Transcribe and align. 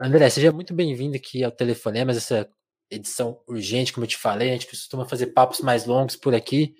André, 0.00 0.30
seja 0.30 0.50
muito 0.52 0.72
bem-vindo 0.72 1.16
aqui 1.16 1.44
ao 1.44 1.50
Telefonemas, 1.50 2.16
essa 2.16 2.48
edição 2.90 3.42
urgente, 3.46 3.92
como 3.92 4.04
eu 4.04 4.08
te 4.08 4.16
falei. 4.16 4.50
A 4.50 4.52
gente 4.52 4.66
costuma 4.66 5.04
fazer 5.04 5.28
papos 5.28 5.60
mais 5.60 5.86
longos 5.86 6.16
por 6.16 6.34
aqui, 6.34 6.74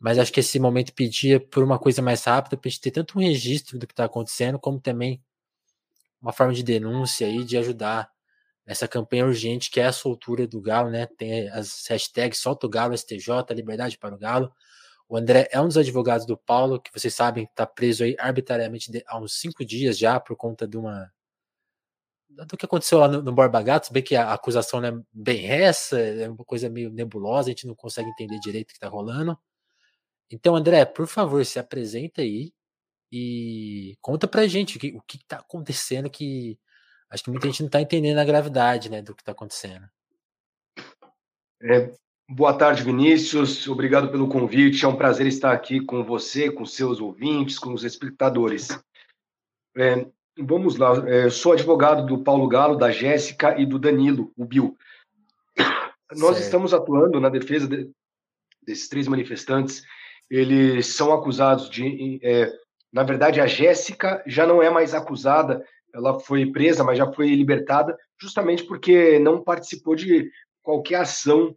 mas 0.00 0.18
acho 0.18 0.32
que 0.32 0.40
esse 0.40 0.58
momento 0.58 0.92
pedia 0.92 1.40
por 1.40 1.62
uma 1.64 1.78
coisa 1.78 2.00
mais 2.00 2.24
rápida, 2.24 2.56
para 2.56 2.68
a 2.68 2.70
gente 2.70 2.80
ter 2.80 2.90
tanto 2.92 3.18
um 3.18 3.22
registro 3.22 3.78
do 3.78 3.86
que 3.86 3.92
está 3.92 4.04
acontecendo, 4.04 4.58
como 4.58 4.80
também 4.80 5.22
uma 6.20 6.32
forma 6.32 6.54
de 6.54 6.62
denúncia 6.62 7.26
aí, 7.26 7.44
de 7.44 7.58
ajudar 7.58 8.08
nessa 8.64 8.86
campanha 8.86 9.26
urgente 9.26 9.70
que 9.70 9.80
é 9.80 9.86
a 9.86 9.92
soltura 9.92 10.46
do 10.46 10.60
Galo, 10.60 10.90
né? 10.90 11.06
Tem 11.06 11.48
as 11.50 11.84
hashtags 11.88 12.38
Solta 12.38 12.66
o 12.66 12.70
Galo, 12.70 12.96
STJ, 12.96 13.52
Liberdade 13.54 13.98
para 13.98 14.14
o 14.14 14.18
Galo. 14.18 14.52
O 15.08 15.16
André 15.16 15.48
é 15.50 15.60
um 15.60 15.66
dos 15.66 15.76
advogados 15.76 16.24
do 16.24 16.36
Paulo, 16.36 16.80
que 16.80 16.90
vocês 16.92 17.12
sabem 17.12 17.44
está 17.44 17.66
preso 17.66 18.04
aí 18.04 18.16
arbitrariamente 18.18 18.90
há 19.06 19.18
uns 19.18 19.34
cinco 19.40 19.64
dias 19.64 19.98
já, 19.98 20.20
por 20.20 20.36
conta 20.36 20.66
de 20.66 20.76
uma. 20.76 21.10
Do 22.46 22.56
que 22.56 22.64
aconteceu 22.64 22.98
lá 22.98 23.08
no, 23.08 23.22
no 23.22 23.32
Borba 23.32 23.62
Gato, 23.62 23.92
bem 23.92 24.02
que 24.02 24.16
a 24.16 24.32
acusação 24.32 24.80
não 24.80 24.88
é 24.88 25.02
bem 25.12 25.50
essa, 25.50 25.98
é 25.98 26.28
uma 26.28 26.44
coisa 26.44 26.68
meio 26.68 26.90
nebulosa, 26.90 27.48
a 27.48 27.52
gente 27.52 27.66
não 27.66 27.74
consegue 27.74 28.08
entender 28.10 28.38
direito 28.40 28.68
o 28.68 28.72
que 28.72 28.76
está 28.76 28.88
rolando. 28.88 29.38
Então, 30.30 30.56
André, 30.56 30.84
por 30.84 31.06
favor, 31.06 31.44
se 31.44 31.58
apresenta 31.58 32.22
aí 32.22 32.52
e 33.12 33.96
conta 34.00 34.26
pra 34.26 34.46
gente 34.46 34.78
o 34.78 34.80
que, 34.80 34.96
o 34.96 35.02
que 35.02 35.18
tá 35.26 35.36
acontecendo 35.36 36.08
que 36.08 36.58
acho 37.10 37.22
que 37.22 37.30
muita 37.30 37.46
gente 37.46 37.60
não 37.60 37.66
está 37.66 37.80
entendendo 37.80 38.18
a 38.18 38.24
gravidade 38.24 38.90
né, 38.90 39.02
do 39.02 39.14
que 39.14 39.20
está 39.20 39.32
acontecendo. 39.32 39.86
É, 41.62 41.92
boa 42.28 42.56
tarde, 42.56 42.82
Vinícius. 42.82 43.68
Obrigado 43.68 44.10
pelo 44.10 44.28
convite. 44.28 44.84
É 44.84 44.88
um 44.88 44.96
prazer 44.96 45.26
estar 45.26 45.52
aqui 45.52 45.84
com 45.84 46.02
você, 46.02 46.50
com 46.50 46.64
seus 46.64 46.98
ouvintes, 46.98 47.58
com 47.58 47.74
os 47.74 47.84
espectadores. 47.84 48.68
É, 49.76 50.06
vamos 50.38 50.76
lá. 50.76 51.08
É, 51.08 51.30
sou 51.30 51.52
advogado 51.52 52.06
do 52.06 52.22
Paulo 52.22 52.48
Galo, 52.48 52.76
da 52.76 52.90
Jéssica 52.90 53.58
e 53.60 53.66
do 53.66 53.78
Danilo, 53.78 54.32
o 54.36 54.44
Bill. 54.44 54.76
Nós 56.10 56.36
certo. 56.36 56.40
estamos 56.42 56.74
atuando 56.74 57.20
na 57.20 57.28
defesa 57.28 57.66
de, 57.66 57.90
desses 58.62 58.88
três 58.88 59.08
manifestantes. 59.08 59.82
Eles 60.30 60.94
são 60.94 61.12
acusados 61.12 61.68
de. 61.68 62.20
É, 62.22 62.52
na 62.92 63.02
verdade, 63.02 63.40
a 63.40 63.46
Jéssica 63.46 64.22
já 64.26 64.46
não 64.46 64.62
é 64.62 64.68
mais 64.68 64.94
acusada 64.94 65.64
ela 65.94 66.18
foi 66.18 66.46
presa, 66.50 66.82
mas 66.82 66.98
já 66.98 67.12
foi 67.12 67.34
libertada, 67.34 67.96
justamente 68.20 68.64
porque 68.64 69.18
não 69.18 69.42
participou 69.42 69.94
de 69.94 70.30
qualquer 70.62 70.96
ação 70.96 71.54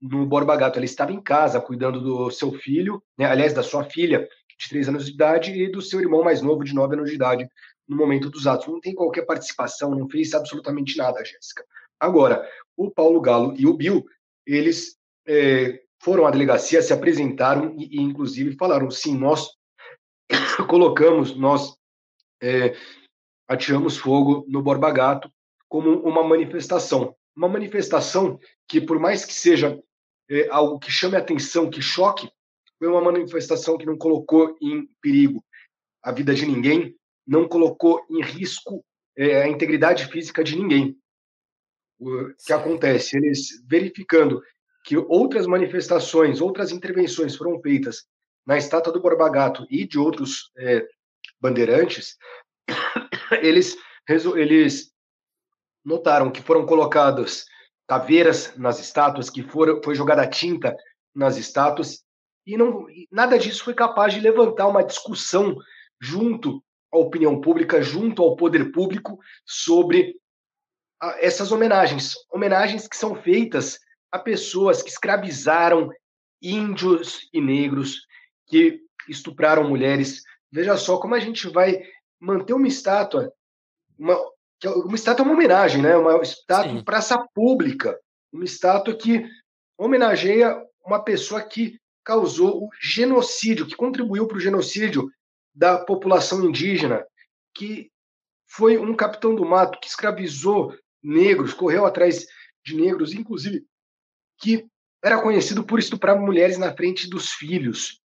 no 0.00 0.26
Borba 0.26 0.56
Gato. 0.56 0.76
Ela 0.76 0.84
estava 0.84 1.12
em 1.12 1.20
casa 1.20 1.60
cuidando 1.60 2.00
do 2.00 2.30
seu 2.30 2.52
filho, 2.52 3.02
né, 3.16 3.24
aliás, 3.24 3.54
da 3.54 3.62
sua 3.62 3.84
filha 3.84 4.28
de 4.58 4.68
três 4.68 4.88
anos 4.88 5.06
de 5.06 5.12
idade 5.12 5.52
e 5.52 5.70
do 5.70 5.80
seu 5.80 6.00
irmão 6.00 6.22
mais 6.22 6.42
novo 6.42 6.64
de 6.64 6.74
nove 6.74 6.94
anos 6.94 7.08
de 7.08 7.16
idade 7.16 7.48
no 7.88 7.96
momento 7.96 8.28
dos 8.30 8.46
atos. 8.46 8.66
Não 8.68 8.80
tem 8.80 8.94
qualquer 8.94 9.24
participação, 9.24 9.90
não 9.90 10.08
fez 10.08 10.34
absolutamente 10.34 10.96
nada, 10.96 11.24
Jéssica. 11.24 11.64
Agora, 11.98 12.48
o 12.76 12.90
Paulo 12.90 13.20
Galo 13.20 13.54
e 13.56 13.66
o 13.66 13.74
Bill, 13.74 14.04
eles 14.46 14.96
é, 15.26 15.82
foram 16.00 16.26
à 16.26 16.30
delegacia, 16.30 16.82
se 16.82 16.92
apresentaram 16.92 17.74
e, 17.78 17.96
e 17.96 18.00
inclusive, 18.00 18.56
falaram: 18.56 18.90
sim, 18.90 19.16
nós 19.16 19.50
colocamos, 20.68 21.36
nós 21.36 21.76
é, 22.42 22.76
atiramos 23.48 23.96
fogo 23.96 24.44
no 24.48 24.62
Borba 24.62 24.90
Gato 24.90 25.30
como 25.68 26.00
uma 26.00 26.22
manifestação. 26.22 27.14
Uma 27.36 27.48
manifestação 27.48 28.38
que, 28.68 28.80
por 28.80 28.98
mais 28.98 29.24
que 29.24 29.32
seja 29.32 29.80
é, 30.28 30.48
algo 30.50 30.78
que 30.78 30.90
chame 30.90 31.16
atenção, 31.16 31.70
que 31.70 31.80
choque, 31.80 32.28
foi 32.78 32.88
uma 32.88 33.00
manifestação 33.00 33.76
que 33.76 33.86
não 33.86 33.96
colocou 33.96 34.56
em 34.60 34.88
perigo 35.00 35.44
a 36.02 36.12
vida 36.12 36.34
de 36.34 36.46
ninguém, 36.46 36.96
não 37.28 37.46
colocou 37.46 38.04
em 38.10 38.22
risco 38.22 38.82
é, 39.14 39.42
a 39.42 39.48
integridade 39.48 40.06
física 40.06 40.42
de 40.42 40.56
ninguém. 40.56 40.96
O 42.00 42.32
que 42.46 42.52
acontece? 42.52 43.18
Eles 43.18 43.62
verificando 43.68 44.42
que 44.82 44.96
outras 44.96 45.46
manifestações, 45.46 46.40
outras 46.40 46.72
intervenções 46.72 47.36
foram 47.36 47.60
feitas 47.60 48.06
na 48.46 48.56
estátua 48.56 48.92
do 48.92 49.02
Borba 49.02 49.28
Gato 49.28 49.66
e 49.68 49.86
de 49.86 49.98
outros 49.98 50.50
é, 50.56 50.88
bandeirantes, 51.38 52.16
eles, 53.42 53.76
eles 54.08 54.90
notaram 55.84 56.30
que 56.30 56.40
foram 56.40 56.64
colocadas 56.64 57.44
caveiras 57.86 58.56
nas 58.56 58.80
estátuas, 58.80 59.28
que 59.28 59.42
foram, 59.42 59.82
foi 59.82 59.94
jogada 59.94 60.26
tinta 60.26 60.74
nas 61.14 61.36
estátuas, 61.36 62.02
e 62.46 62.56
não, 62.56 62.86
nada 63.10 63.38
disso 63.38 63.64
foi 63.64 63.74
capaz 63.74 64.14
de 64.14 64.20
levantar 64.20 64.66
uma 64.66 64.82
discussão 64.82 65.56
junto 66.00 66.62
à 66.92 66.98
opinião 66.98 67.40
pública, 67.40 67.82
junto 67.82 68.22
ao 68.22 68.36
poder 68.36 68.72
público, 68.72 69.18
sobre 69.44 70.16
a, 71.00 71.16
essas 71.20 71.52
homenagens. 71.52 72.14
Homenagens 72.30 72.88
que 72.88 72.96
são 72.96 73.14
feitas 73.14 73.78
a 74.10 74.18
pessoas 74.18 74.82
que 74.82 74.90
escravizaram 74.90 75.90
índios 76.40 77.28
e 77.32 77.40
negros, 77.40 78.06
que 78.46 78.80
estupraram 79.08 79.68
mulheres. 79.68 80.22
Veja 80.50 80.76
só 80.76 80.98
como 80.98 81.14
a 81.14 81.20
gente 81.20 81.48
vai 81.48 81.82
manter 82.18 82.54
uma 82.54 82.68
estátua, 82.68 83.32
uma, 83.98 84.14
é 84.62 84.68
uma 84.68 84.94
estátua 84.94 85.24
é 85.24 85.26
uma 85.26 85.34
homenagem, 85.34 85.82
né? 85.82 85.96
Uma 85.96 86.22
estátua 86.22 86.84
praça 86.84 87.18
pública, 87.34 87.98
uma 88.32 88.44
estátua 88.44 88.94
que 88.94 89.24
homenageia 89.76 90.56
uma 90.84 91.02
pessoa 91.02 91.42
que 91.42 91.78
causou 92.02 92.64
o 92.64 92.70
genocídio, 92.80 93.66
que 93.66 93.76
contribuiu 93.76 94.26
para 94.26 94.38
o 94.38 94.40
genocídio 94.40 95.10
da 95.58 95.76
população 95.76 96.44
indígena, 96.44 97.04
que 97.52 97.90
foi 98.46 98.78
um 98.78 98.94
capitão 98.94 99.34
do 99.34 99.44
mato 99.44 99.80
que 99.80 99.88
escravizou 99.88 100.72
negros, 101.02 101.52
correu 101.52 101.84
atrás 101.84 102.26
de 102.64 102.76
negros, 102.76 103.12
inclusive 103.12 103.66
que 104.40 104.64
era 105.02 105.20
conhecido 105.20 105.64
por 105.64 105.80
estuprar 105.80 106.16
mulheres 106.16 106.58
na 106.58 106.72
frente 106.72 107.10
dos 107.10 107.32
filhos. 107.32 108.00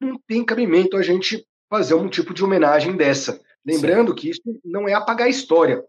Não 0.00 0.18
tem 0.26 0.44
cabimento 0.44 0.96
a 0.96 1.02
gente 1.02 1.46
fazer 1.70 1.94
um 1.94 2.08
tipo 2.08 2.34
de 2.34 2.42
homenagem 2.42 2.96
dessa. 2.96 3.40
Lembrando 3.64 4.10
Sim. 4.10 4.16
que 4.16 4.30
isso 4.30 4.60
não 4.64 4.88
é 4.88 4.92
apagar 4.92 5.28
a 5.28 5.30
história, 5.30 5.84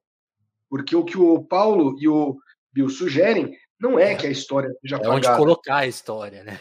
porque 0.69 0.95
o 0.95 1.03
que 1.03 1.17
o 1.17 1.43
Paulo 1.43 1.97
e 1.99 2.07
o 2.07 2.37
Bill 2.71 2.89
sugerem 2.89 3.57
não 3.79 3.97
é, 3.97 4.13
é. 4.13 4.15
que 4.15 4.27
a 4.27 4.31
história 4.31 4.71
seja 4.79 4.97
apagada. 4.97 5.27
É 5.27 5.31
onde 5.31 5.37
colocar 5.37 5.77
a 5.77 5.87
história, 5.87 6.43
né? 6.43 6.59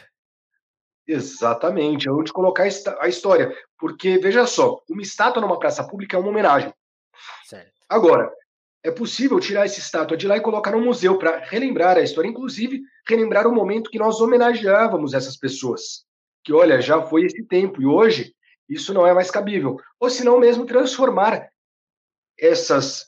Exatamente, 1.07 2.09
é 2.09 2.13
onde 2.13 2.33
colocar 2.33 2.65
a 2.65 3.09
história. 3.09 3.55
Porque, 3.79 4.19
veja 4.19 4.47
só, 4.47 4.83
uma 4.89 5.03
estátua 5.03 5.43
numa 5.43 5.59
praça 5.59 5.87
pública 5.87 6.17
é 6.17 6.21
uma 6.21 6.31
homenagem. 6.31 6.73
Certo. 7.45 7.73
Agora, 7.89 8.33
é 8.83 8.91
possível 8.91 9.39
tirar 9.41 9.65
essa 9.65 9.79
estátua 9.79 10.17
de 10.17 10.27
lá 10.27 10.37
e 10.37 10.43
colocar 10.43 10.71
no 10.71 10.81
museu 10.81 11.19
para 11.19 11.39
relembrar 11.39 11.97
a 11.97 12.03
história, 12.03 12.29
inclusive 12.29 12.83
relembrar 13.07 13.47
o 13.47 13.55
momento 13.55 13.91
que 13.91 13.99
nós 13.99 14.21
homenageávamos 14.21 15.15
essas 15.15 15.37
pessoas. 15.37 16.05
Que, 16.43 16.53
olha, 16.53 16.81
já 16.81 17.03
foi 17.03 17.25
esse 17.25 17.43
tempo, 17.45 17.81
e 17.81 17.87
hoje 17.87 18.35
isso 18.69 18.93
não 18.93 19.07
é 19.07 19.13
mais 19.13 19.31
cabível. 19.31 19.79
Ou 20.01 20.11
se 20.11 20.25
não, 20.25 20.39
mesmo 20.39 20.67
transformar 20.67 21.49
essas 22.39 23.05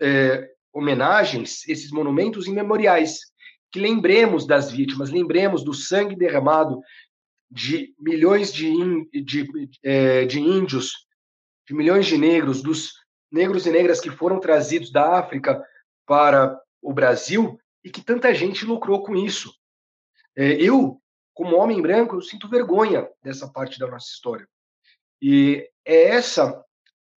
é, 0.00 0.50
homenagens, 0.72 1.66
esses 1.68 1.90
monumentos 1.90 2.46
em 2.46 2.52
memoriais, 2.52 3.20
que 3.72 3.80
lembremos 3.80 4.46
das 4.46 4.70
vítimas, 4.70 5.10
lembremos 5.10 5.62
do 5.62 5.72
sangue 5.72 6.16
derramado 6.16 6.80
de 7.50 7.94
milhões 7.98 8.52
de, 8.52 8.72
de, 9.22 9.70
é, 9.82 10.24
de 10.24 10.38
índios, 10.38 11.06
de 11.66 11.74
milhões 11.74 12.06
de 12.06 12.16
negros, 12.16 12.62
dos 12.62 12.92
negros 13.30 13.66
e 13.66 13.70
negras 13.70 14.00
que 14.00 14.10
foram 14.10 14.38
trazidos 14.38 14.92
da 14.92 15.18
África 15.18 15.62
para 16.06 16.60
o 16.80 16.92
Brasil 16.92 17.58
e 17.84 17.90
que 17.90 18.02
tanta 18.02 18.34
gente 18.34 18.64
lucrou 18.64 19.02
com 19.02 19.16
isso. 19.16 19.52
É, 20.36 20.52
eu, 20.52 21.00
como 21.34 21.56
homem 21.56 21.82
branco, 21.82 22.16
eu 22.16 22.20
sinto 22.20 22.48
vergonha 22.48 23.08
dessa 23.22 23.48
parte 23.48 23.78
da 23.78 23.86
nossa 23.86 24.06
história. 24.06 24.48
E 25.20 25.68
é 25.84 26.04
essa 26.04 26.64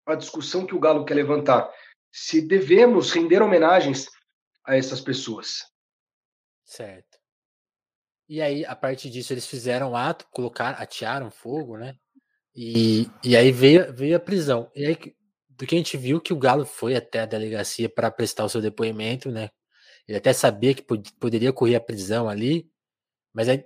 a 0.05 0.15
discussão 0.15 0.65
que 0.65 0.75
o 0.75 0.79
Galo 0.79 1.05
quer 1.05 1.13
levantar. 1.13 1.71
Se 2.11 2.41
devemos 2.41 3.11
render 3.11 3.41
homenagens 3.41 4.07
a 4.65 4.75
essas 4.75 5.01
pessoas. 5.01 5.65
Certo. 6.65 7.12
E 8.27 8.41
aí, 8.41 8.65
a 8.65 8.75
partir 8.75 9.09
disso, 9.09 9.33
eles 9.33 9.45
fizeram 9.45 9.95
ato, 9.95 10.25
colocaram, 10.31 10.77
atearam 10.81 11.29
fogo, 11.29 11.77
né? 11.77 11.95
E, 12.55 13.07
e 13.23 13.35
aí 13.35 13.51
veio, 13.51 13.93
veio 13.93 14.15
a 14.17 14.19
prisão. 14.19 14.71
E 14.75 14.85
aí, 14.85 14.97
do 15.49 15.65
que 15.67 15.75
a 15.75 15.77
gente 15.77 15.97
viu, 15.97 16.21
que 16.21 16.33
o 16.33 16.37
Galo 16.39 16.65
foi 16.65 16.95
até 16.95 17.21
a 17.21 17.25
delegacia 17.25 17.89
para 17.89 18.11
prestar 18.11 18.45
o 18.45 18.49
seu 18.49 18.61
depoimento, 18.61 19.31
né? 19.31 19.49
Ele 20.07 20.17
até 20.17 20.33
sabia 20.33 20.73
que 20.73 20.81
pod 20.81 21.11
poderia 21.19 21.53
correr 21.53 21.75
a 21.75 21.81
prisão 21.81 22.29
ali, 22.29 22.69
mas 23.33 23.49
aí 23.49 23.65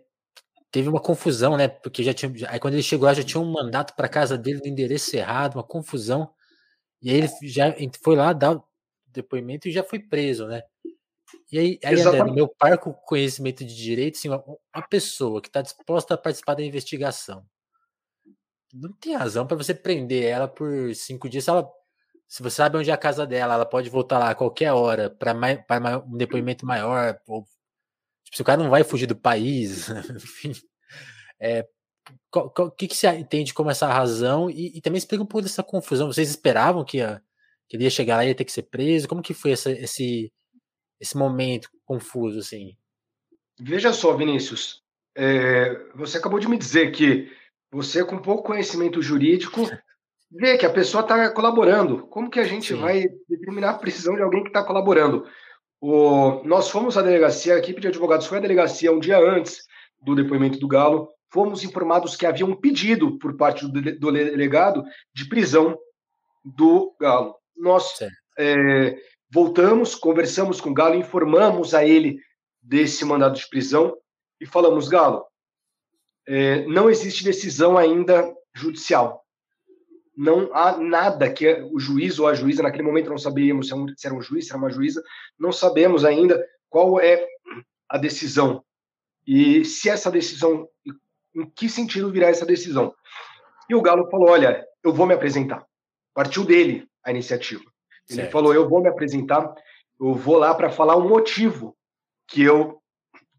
teve 0.71 0.89
uma 0.89 1.01
confusão, 1.01 1.57
né? 1.57 1.67
Porque 1.67 2.03
já 2.03 2.13
tinha. 2.13 2.31
Aí 2.49 2.59
quando 2.59 2.75
ele 2.75 2.83
chegou 2.83 3.07
lá, 3.07 3.13
já 3.13 3.23
tinha 3.23 3.41
um 3.41 3.51
mandato 3.51 3.95
para 3.95 4.09
casa 4.09 4.37
dele 4.37 4.59
no 4.61 4.67
endereço 4.67 5.15
errado, 5.15 5.55
uma 5.55 5.63
confusão. 5.63 6.29
E 7.01 7.11
aí 7.11 7.17
ele 7.17 7.29
já 7.43 7.75
foi 8.03 8.15
lá 8.15 8.33
dar 8.33 8.53
o 8.57 8.63
depoimento 9.07 9.67
e 9.67 9.71
já 9.71 9.83
foi 9.83 9.99
preso, 9.99 10.47
né? 10.47 10.63
E 11.51 11.59
aí, 11.59 11.79
aí 11.83 12.01
André, 12.01 12.23
no 12.23 12.33
meu 12.33 12.47
parco 12.47 12.93
conhecimento 13.05 13.65
de 13.65 13.75
direito, 13.75 14.17
assim, 14.17 14.29
uma, 14.29 14.43
uma 14.73 14.87
pessoa 14.87 15.41
que 15.41 15.47
está 15.49 15.61
disposta 15.61 16.13
a 16.13 16.17
participar 16.17 16.55
da 16.55 16.63
investigação 16.63 17.45
não 18.73 18.91
tem 18.93 19.15
razão 19.15 19.47
para 19.47 19.57
você 19.57 19.73
prender 19.73 20.25
ela 20.25 20.47
por 20.47 20.93
cinco 20.93 21.29
dias 21.29 21.43
se 21.45 21.49
ela 21.49 21.69
se 22.27 22.43
você 22.43 22.57
sabe 22.57 22.77
onde 22.77 22.89
é 22.89 22.93
a 22.93 22.97
casa 22.97 23.25
dela, 23.25 23.53
ela 23.53 23.65
pode 23.65 23.89
voltar 23.89 24.19
lá 24.19 24.31
a 24.31 24.35
qualquer 24.35 24.73
hora 24.73 25.09
para 25.09 25.33
um 26.05 26.17
depoimento 26.17 26.65
maior. 26.65 27.17
Ou, 27.25 27.43
tipo, 28.21 28.35
se 28.35 28.41
o 28.41 28.45
cara 28.45 28.61
não 28.61 28.69
vai 28.69 28.83
fugir 28.83 29.07
do 29.07 29.15
país, 29.15 29.87
enfim. 30.13 30.51
É, 31.39 31.65
o 32.35 32.71
que, 32.71 32.89
que 32.89 32.97
você 32.97 33.07
entende 33.15 33.53
como 33.53 33.69
essa 33.69 33.87
razão? 33.87 34.49
E, 34.49 34.77
e, 34.77 34.81
também 34.81 34.97
explica 34.97 35.23
um 35.23 35.27
pouco 35.27 35.43
dessa 35.43 35.63
confusão. 35.63 36.11
Vocês 36.11 36.29
esperavam 36.29 36.83
que, 36.83 36.97
ia, 36.97 37.21
que 37.69 37.77
ele 37.77 37.85
ia 37.85 37.89
chegar 37.89 38.17
lá 38.17 38.25
e 38.25 38.27
ia 38.27 38.35
ter 38.35 38.43
que 38.43 38.51
ser 38.51 38.63
preso? 38.63 39.07
Como 39.07 39.21
que 39.21 39.33
foi 39.33 39.51
essa, 39.51 39.71
esse, 39.71 40.29
esse 40.99 41.17
momento 41.17 41.69
confuso, 41.85 42.39
assim? 42.39 42.75
Veja 43.59 43.91
só, 43.93 44.15
Vinícius. 44.15 44.83
É, 45.15 45.75
você 45.95 46.17
acabou 46.17 46.39
de 46.39 46.47
me 46.47 46.57
dizer 46.57 46.91
que 46.91 47.31
você, 47.71 48.03
com 48.03 48.19
pouco 48.19 48.43
conhecimento 48.43 49.01
jurídico, 49.01 49.61
vê 50.31 50.57
que 50.57 50.65
a 50.65 50.73
pessoa 50.73 51.01
está 51.01 51.29
colaborando. 51.31 52.05
Como 52.07 52.29
que 52.29 52.39
a 52.39 52.43
gente 52.43 52.73
Sim. 52.73 52.79
vai 52.79 53.05
determinar 53.27 53.71
a 53.71 53.77
prisão 53.77 54.15
de 54.15 54.21
alguém 54.21 54.43
que 54.43 54.49
está 54.49 54.63
colaborando? 54.63 55.25
O, 55.79 56.43
nós 56.43 56.69
fomos 56.69 56.97
à 56.97 57.01
delegacia, 57.01 57.55
a 57.55 57.59
equipe 57.59 57.81
de 57.81 57.87
advogados 57.87 58.25
foi 58.25 58.39
à 58.39 58.41
delegacia 58.41 58.91
um 58.91 58.99
dia 58.99 59.19
antes 59.19 59.65
do 60.01 60.15
depoimento 60.15 60.59
do 60.59 60.67
Galo. 60.67 61.09
Fomos 61.29 61.63
informados 61.63 62.15
que 62.15 62.25
havia 62.25 62.45
um 62.45 62.55
pedido 62.55 63.17
por 63.17 63.35
parte 63.35 63.67
do, 63.67 63.81
do 63.99 64.11
delegado 64.11 64.83
de 65.13 65.27
prisão 65.27 65.77
do 66.43 66.95
Galo. 66.99 67.35
Nós 67.55 67.99
é, 68.37 68.95
voltamos, 69.29 69.95
conversamos 69.95 70.61
com 70.61 70.69
o 70.69 70.73
Galo, 70.73 70.95
informamos 70.95 71.73
a 71.73 71.85
ele 71.85 72.19
desse 72.61 73.05
mandado 73.05 73.37
de 73.37 73.47
prisão 73.49 73.95
e 74.39 74.45
falamos: 74.45 74.87
Galo, 74.87 75.25
é, 76.27 76.65
não 76.65 76.89
existe 76.89 77.23
decisão 77.23 77.77
ainda 77.77 78.33
judicial 78.55 79.27
não 80.17 80.49
há 80.51 80.75
nada 80.75 81.31
que 81.31 81.47
o 81.71 81.79
juiz 81.79 82.17
ou 82.17 82.27
a 82.27 82.33
juíza, 82.33 82.63
naquele 82.63 82.81
momento 82.83 83.11
não 83.11 83.19
sabíamos 83.19 83.69
se 83.69 84.07
era 84.07 84.15
um 84.15 84.21
juiz, 84.21 84.47
se 84.47 84.51
era 84.51 84.57
uma 84.57 84.71
juíza, 84.71 85.03
não 85.37 85.51
sabemos 85.51 86.03
ainda 86.03 86.43
qual 86.67 86.99
é 86.99 87.23
a 87.87 87.99
decisão. 87.99 88.65
E 89.27 89.63
se 89.63 89.89
essa 89.89 90.09
decisão, 90.09 90.67
em 91.35 91.45
que 91.55 91.69
sentido 91.69 92.11
virá 92.11 92.29
essa 92.29 92.47
decisão? 92.47 92.95
E 93.69 93.75
o 93.75 93.81
Galo 93.81 94.09
falou: 94.09 94.29
olha, 94.29 94.65
eu 94.83 94.91
vou 94.91 95.05
me 95.05 95.13
apresentar. 95.13 95.63
Partiu 96.15 96.43
dele 96.43 96.87
a 97.03 97.11
iniciativa. 97.11 97.63
Ele 98.09 98.21
certo. 98.21 98.31
falou: 98.31 98.53
eu 98.53 98.67
vou 98.67 98.81
me 98.81 98.89
apresentar, 98.89 99.53
eu 99.99 100.13
vou 100.13 100.37
lá 100.37 100.53
para 100.53 100.69
falar 100.69 100.95
o 100.95 101.07
motivo 101.07 101.75
que 102.27 102.41
eu 102.41 102.81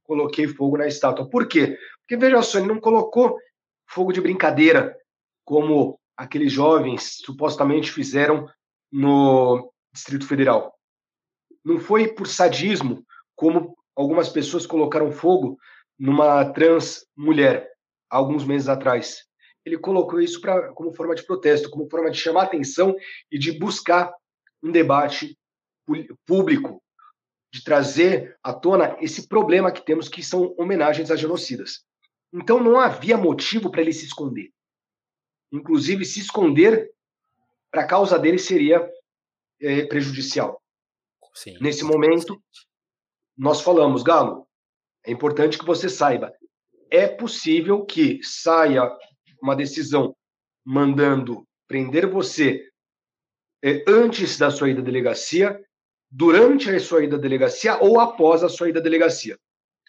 coloquei 0.05 0.47
fogo 0.49 0.79
na 0.79 0.87
estátua. 0.87 1.29
Por 1.29 1.47
quê? 1.47 1.79
Porque 2.01 2.17
veja 2.17 2.43
só, 2.43 2.59
ele 2.59 2.69
não 2.69 2.81
colocou 2.81 3.39
fogo 3.87 4.13
de 4.13 4.21
brincadeira, 4.21 4.97
como 5.45 5.99
aqueles 6.17 6.53
jovens 6.53 7.19
supostamente 7.25 7.93
fizeram 7.93 8.47
no 8.91 9.71
Distrito 9.93 10.27
Federal. 10.27 10.75
Não 11.65 11.79
foi 11.79 12.09
por 12.09 12.27
sadismo, 12.27 13.05
como 13.37 13.77
algumas 13.95 14.29
pessoas 14.29 14.67
colocaram 14.67 15.13
fogo 15.13 15.59
numa 15.99 16.45
trans 16.53 17.07
mulher 17.17 17.69
alguns 18.09 18.45
meses 18.45 18.69
atrás. 18.69 19.25
Ele 19.65 19.77
colocou 19.77 20.21
isso 20.21 20.41
pra, 20.41 20.73
como 20.73 20.95
forma 20.95 21.15
de 21.15 21.25
protesto, 21.25 21.69
como 21.69 21.91
forma 21.91 22.11
de 22.11 22.19
chamar 22.19 22.45
atenção 22.45 22.97
e 23.31 23.39
de 23.39 23.53
buscar 23.59 24.13
um 24.63 24.71
debate 24.71 25.39
público, 26.27 26.83
de 27.51 27.65
trazer 27.65 28.37
à 28.43 28.53
tona 28.53 28.97
esse 29.01 29.27
problema 29.27 29.73
que 29.73 29.85
temos, 29.85 30.09
que 30.09 30.23
são 30.23 30.55
homenagens 30.59 31.11
a 31.11 31.17
genocidas. 31.17 31.85
Então 32.33 32.63
não 32.63 32.79
havia 32.79 33.17
motivo 33.17 33.71
para 33.71 33.81
ele 33.81 33.93
se 33.93 34.05
esconder. 34.05 34.51
Inclusive, 35.51 36.05
se 36.05 36.21
esconder 36.21 36.91
para 37.71 37.83
a 37.83 37.87
causa 37.87 38.19
dele 38.19 38.39
seria 38.39 38.87
é, 39.61 39.87
prejudicial. 39.87 40.63
Sim, 41.35 41.57
Nesse 41.61 41.85
momento, 41.85 42.43
nós 43.37 43.63
falamos, 43.63 44.03
Galo, 44.03 44.47
é 45.05 45.11
importante 45.11 45.57
que 45.57 45.65
você 45.65 45.89
saiba, 45.89 46.33
é 46.91 47.07
possível 47.07 47.85
que 47.85 48.21
saia 48.23 48.83
uma 49.43 49.55
decisão 49.55 50.15
mandando 50.65 51.47
prender 51.67 52.11
você 52.11 52.69
é, 53.63 53.85
antes 53.89 54.39
da 54.39 54.51
sua 54.51 54.71
ida 54.71 54.81
à 54.81 54.85
delegacia, 54.85 55.61
durante 56.11 56.71
a 56.71 56.81
sua 56.81 57.05
ida 57.05 57.17
à 57.17 57.19
delegacia 57.19 57.79
ou 57.83 58.01
após 58.01 58.43
a 58.43 58.49
sua 58.49 58.69
ida 58.69 58.81
à 58.81 58.83
delegacia. 58.83 59.39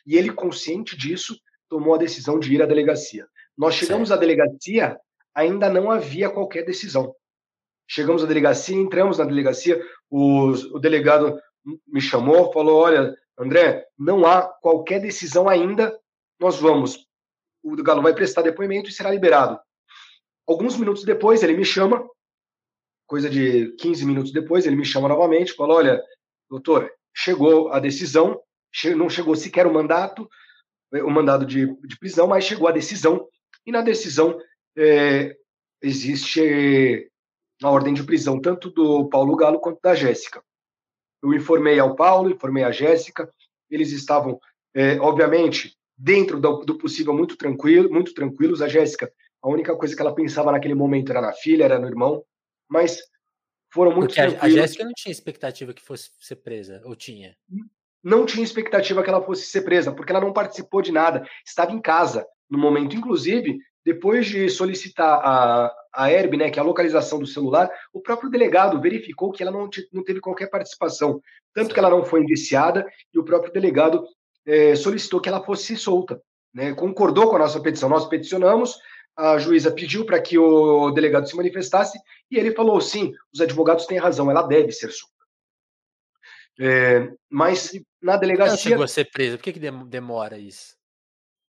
E 0.05 0.17
ele, 0.17 0.31
consciente 0.31 0.97
disso, 0.97 1.39
tomou 1.69 1.93
a 1.93 1.97
decisão 1.97 2.39
de 2.39 2.53
ir 2.53 2.61
à 2.61 2.65
delegacia. 2.65 3.27
Nós 3.57 3.75
chegamos 3.75 4.09
certo. 4.09 4.19
à 4.19 4.21
delegacia 4.21 4.97
ainda 5.33 5.69
não 5.69 5.91
havia 5.91 6.29
qualquer 6.29 6.65
decisão. 6.65 7.15
Chegamos 7.87 8.23
à 8.23 8.27
delegacia, 8.27 8.75
entramos 8.75 9.17
na 9.17 9.25
delegacia, 9.25 9.81
o, 10.09 10.49
o 10.51 10.79
delegado 10.79 11.39
me 11.87 12.01
chamou, 12.01 12.51
falou: 12.51 12.77
Olha, 12.81 13.15
André, 13.37 13.85
não 13.97 14.25
há 14.25 14.43
qualquer 14.43 14.99
decisão 14.99 15.47
ainda, 15.47 15.97
nós 16.39 16.57
vamos. 16.59 17.07
O 17.63 17.75
Galo 17.83 18.01
vai 18.01 18.13
prestar 18.13 18.41
depoimento 18.41 18.89
e 18.89 18.93
será 18.93 19.09
liberado. 19.09 19.59
Alguns 20.47 20.77
minutos 20.77 21.03
depois, 21.03 21.43
ele 21.43 21.55
me 21.55 21.65
chama, 21.65 22.07
coisa 23.09 23.27
de 23.27 23.71
15 23.79 24.05
minutos 24.05 24.31
depois, 24.31 24.65
ele 24.65 24.75
me 24.75 24.85
chama 24.85 25.09
novamente, 25.09 25.53
fala: 25.53 25.73
Olha, 25.73 26.03
doutor, 26.49 26.89
chegou 27.13 27.69
a 27.69 27.79
decisão, 27.79 28.39
não 28.95 29.09
chegou 29.09 29.35
sequer 29.35 29.65
o 29.65 29.73
mandato, 29.73 30.29
o 30.93 31.09
mandado 31.09 31.45
de, 31.45 31.65
de 31.85 31.97
prisão, 31.99 32.27
mas 32.27 32.45
chegou 32.45 32.67
a 32.67 32.71
decisão, 32.71 33.27
e 33.65 33.71
na 33.71 33.81
decisão 33.81 34.39
é, 34.77 35.35
existe 35.81 37.09
a 37.63 37.69
ordem 37.69 37.93
de 37.93 38.03
prisão 38.03 38.39
tanto 38.39 38.69
do 38.69 39.09
Paulo 39.09 39.35
Galo 39.35 39.59
quanto 39.59 39.79
da 39.81 39.95
Jéssica. 39.95 40.41
Eu 41.21 41.33
informei 41.33 41.79
ao 41.79 41.95
Paulo, 41.95 42.29
informei 42.29 42.63
à 42.63 42.71
Jéssica, 42.71 43.29
eles 43.69 43.91
estavam, 43.91 44.39
é, 44.73 44.99
obviamente, 44.99 45.75
dentro 45.97 46.39
do, 46.39 46.63
do, 46.63 46.77
possível 46.77 47.13
muito 47.13 47.35
tranquilo, 47.35 47.91
muito 47.91 48.13
tranquilos. 48.13 48.61
A 48.61 48.67
Jéssica, 48.67 49.11
a 49.41 49.49
única 49.49 49.75
coisa 49.75 49.95
que 49.95 50.01
ela 50.01 50.15
pensava 50.15 50.51
naquele 50.51 50.75
momento 50.75 51.11
era 51.11 51.21
na 51.21 51.33
filha, 51.33 51.65
era 51.65 51.77
no 51.77 51.87
irmão, 51.87 52.23
mas 52.69 52.99
foram 53.73 53.91
muito 53.91 54.09
Porque 54.09 54.21
tranquilos. 54.21 54.43
A 54.43 54.49
Jéssica 54.61 54.83
não 54.83 54.93
tinha 54.95 55.11
expectativa 55.11 55.73
que 55.73 55.81
fosse 55.81 56.09
ser 56.19 56.37
presa, 56.37 56.81
ou 56.85 56.95
tinha? 56.95 57.35
Não 58.03 58.25
tinha 58.25 58.43
expectativa 58.43 59.03
que 59.03 59.09
ela 59.09 59.21
fosse 59.21 59.45
ser 59.45 59.61
presa, 59.61 59.91
porque 59.91 60.11
ela 60.11 60.21
não 60.21 60.33
participou 60.33 60.81
de 60.81 60.91
nada, 60.91 61.27
estava 61.45 61.71
em 61.71 61.81
casa 61.81 62.25
no 62.49 62.57
momento. 62.57 62.95
Inclusive, 62.95 63.59
depois 63.85 64.25
de 64.27 64.49
solicitar 64.49 65.19
a, 65.23 65.73
a 65.93 66.11
ERB, 66.11 66.37
né, 66.37 66.49
que 66.49 66.59
é 66.59 66.61
a 66.61 66.65
localização 66.65 67.19
do 67.19 67.27
celular, 67.27 67.69
o 67.93 68.01
próprio 68.01 68.29
delegado 68.29 68.79
verificou 68.81 69.31
que 69.31 69.41
ela 69.41 69.51
não, 69.51 69.69
não 69.91 70.03
teve 70.03 70.19
qualquer 70.19 70.49
participação, 70.49 71.21
tanto 71.53 71.73
que 71.73 71.79
ela 71.79 71.89
não 71.89 72.03
foi 72.03 72.21
indiciada, 72.21 72.85
e 73.13 73.19
o 73.19 73.23
próprio 73.23 73.51
delegado 73.51 74.05
é, 74.45 74.75
solicitou 74.75 75.19
que 75.19 75.29
ela 75.29 75.43
fosse 75.43 75.75
solta. 75.75 76.21
Né, 76.51 76.73
concordou 76.73 77.29
com 77.29 77.35
a 77.35 77.39
nossa 77.39 77.61
petição. 77.61 77.87
Nós 77.87 78.07
peticionamos, 78.07 78.75
a 79.15 79.37
juíza 79.37 79.71
pediu 79.71 80.05
para 80.05 80.19
que 80.19 80.37
o 80.37 80.89
delegado 80.91 81.27
se 81.27 81.35
manifestasse, 81.35 81.99
e 82.31 82.37
ele 82.37 82.53
falou: 82.53 82.79
sim, 82.79 83.13
os 83.33 83.41
advogados 83.41 83.85
têm 83.85 83.97
razão, 83.97 84.29
ela 84.29 84.43
deve 84.43 84.71
ser 84.71 84.91
solta. 84.91 85.15
É, 86.59 87.11
mas 87.29 87.71
na 88.01 88.17
delegacia. 88.17 88.51
Ela 88.51 88.57
chegou 88.57 88.83
a 88.83 88.87
ser 88.87 89.05
presa, 89.11 89.37
por 89.37 89.43
que, 89.43 89.53
que 89.53 89.59
demora 89.59 90.37
isso? 90.37 90.77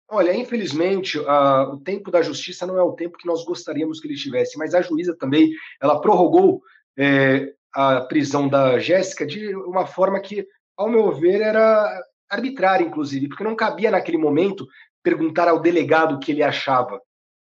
Olha, 0.08 0.32
infelizmente, 0.34 1.18
o 1.18 1.78
tempo 1.78 2.12
da 2.12 2.22
justiça 2.22 2.64
não 2.64 2.78
é 2.78 2.82
o 2.82 2.92
tempo 2.92 3.18
que 3.18 3.26
nós 3.26 3.44
gostaríamos 3.44 4.00
que 4.00 4.06
ele 4.06 4.14
tivesse, 4.14 4.56
mas 4.56 4.72
a 4.72 4.80
juíza 4.80 5.16
também, 5.16 5.50
ela 5.80 6.00
prorrogou 6.00 6.62
é, 6.96 7.52
a 7.74 8.02
prisão 8.02 8.48
da 8.48 8.78
Jéssica 8.78 9.26
de 9.26 9.54
uma 9.56 9.84
forma 9.84 10.20
que, 10.20 10.46
ao 10.76 10.88
meu 10.88 11.10
ver, 11.12 11.40
era 11.40 12.00
arbitrária, 12.28 12.84
inclusive, 12.84 13.28
porque 13.28 13.42
não 13.42 13.56
cabia 13.56 13.90
naquele 13.90 14.16
momento 14.16 14.66
perguntar 15.02 15.48
ao 15.48 15.60
delegado 15.60 16.14
o 16.14 16.18
que 16.20 16.30
ele 16.30 16.42
achava. 16.42 17.00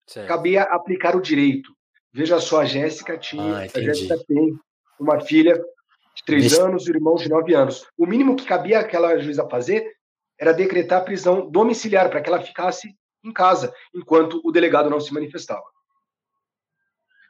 Certo. 0.06 0.28
Cabia 0.28 0.62
aplicar 0.62 1.14
o 1.14 1.20
direito. 1.20 1.70
Veja 2.12 2.40
só, 2.40 2.60
a 2.60 2.64
Jéssica 2.64 3.18
tinha, 3.18 3.58
ah, 3.58 3.62
a 3.62 3.80
Jéssica 3.80 4.18
tem 4.26 4.58
uma 4.98 5.20
filha 5.20 5.54
de 5.54 6.24
três 6.24 6.58
anos 6.58 6.86
e 6.86 6.90
um 6.90 6.94
irmão 6.94 7.14
de 7.14 7.28
nove 7.28 7.54
anos. 7.54 7.86
O 7.96 8.06
mínimo 8.06 8.36
que 8.36 8.46
cabia 8.46 8.80
aquela 8.80 9.18
juíza 9.18 9.48
fazer 9.48 9.92
era 10.38 10.52
decretar 10.52 11.00
a 11.00 11.04
prisão 11.04 11.50
domiciliar 11.50 12.08
para 12.08 12.20
que 12.20 12.28
ela 12.28 12.42
ficasse 12.42 12.94
em 13.24 13.32
casa 13.32 13.72
enquanto 13.94 14.40
o 14.44 14.52
delegado 14.52 14.88
não 14.88 15.00
se 15.00 15.12
manifestava. 15.12 15.64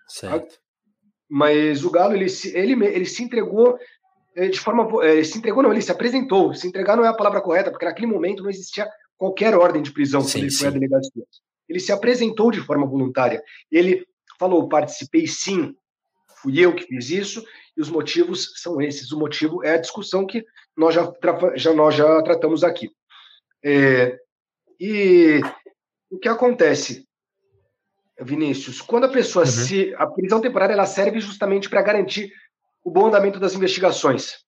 Certo. 0.06 0.58
Mas 1.28 1.84
o 1.84 1.90
Galo 1.90 2.14
ele, 2.14 2.26
ele, 2.54 2.86
ele 2.86 3.04
se 3.04 3.22
entregou 3.22 3.78
eh, 4.34 4.48
de 4.48 4.60
forma 4.60 5.04
eh, 5.04 5.16
ele 5.16 5.24
se 5.24 5.36
entregou 5.36 5.62
não 5.62 5.72
ele 5.72 5.82
se 5.82 5.92
apresentou 5.92 6.54
se 6.54 6.66
entregar 6.66 6.96
não 6.96 7.04
é 7.04 7.08
a 7.08 7.14
palavra 7.14 7.42
correta 7.42 7.70
porque 7.70 7.84
naquele 7.84 8.06
momento 8.06 8.42
não 8.42 8.48
existia 8.48 8.88
qualquer 9.16 9.54
ordem 9.54 9.82
de 9.82 9.92
prisão 9.92 10.22
sim, 10.22 10.32
quando 10.32 10.42
ele 10.44 10.50
sim. 10.50 10.58
foi 10.58 10.68
à 10.68 10.70
delegacia 10.70 11.24
ele 11.68 11.80
se 11.80 11.92
apresentou 11.92 12.50
de 12.50 12.60
forma 12.60 12.86
voluntária 12.86 13.42
ele 13.70 14.06
falou 14.38 14.68
participei 14.68 15.26
sim 15.26 15.74
fui 16.42 16.58
eu 16.58 16.74
que 16.74 16.84
fiz 16.84 17.10
isso 17.10 17.44
e 17.76 17.80
os 17.80 17.90
motivos 17.90 18.52
são 18.56 18.80
esses 18.80 19.10
o 19.12 19.18
motivo 19.18 19.64
é 19.64 19.74
a 19.74 19.80
discussão 19.80 20.26
que 20.26 20.44
nós 20.76 20.94
já, 20.94 21.12
já 21.56 21.72
nós 21.72 21.94
já 21.94 22.22
tratamos 22.22 22.62
aqui 22.62 22.90
é, 23.64 24.18
e 24.80 25.40
o 26.10 26.18
que 26.18 26.28
acontece, 26.28 27.06
Vinícius, 28.20 28.80
quando 28.80 29.04
a 29.04 29.10
pessoa 29.10 29.44
uhum. 29.44 29.50
se. 29.50 29.94
A 29.96 30.06
prisão 30.06 30.40
temporária 30.40 30.72
ela 30.72 30.86
serve 30.86 31.20
justamente 31.20 31.68
para 31.68 31.82
garantir 31.82 32.32
o 32.84 32.90
bom 32.90 33.06
andamento 33.06 33.38
das 33.38 33.54
investigações. 33.54 34.38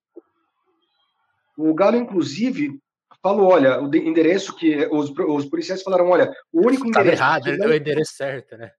O 1.57 1.75
Galo, 1.75 1.97
inclusive, 1.97 2.79
falou, 3.23 3.53
olha, 3.53 3.83
o 3.83 3.95
endereço 3.95 4.57
que 4.57 4.89
os, 4.91 5.11
os 5.11 5.45
policiais 5.47 5.83
falaram, 5.83 6.09
olha, 6.09 6.33
o 6.53 6.67
único 6.67 6.87
endereço... 6.87 7.23
errado, 7.23 7.49
é 7.49 7.67
o 7.67 7.75
endereço 7.75 8.15
certo, 8.15 8.57
né? 8.57 8.71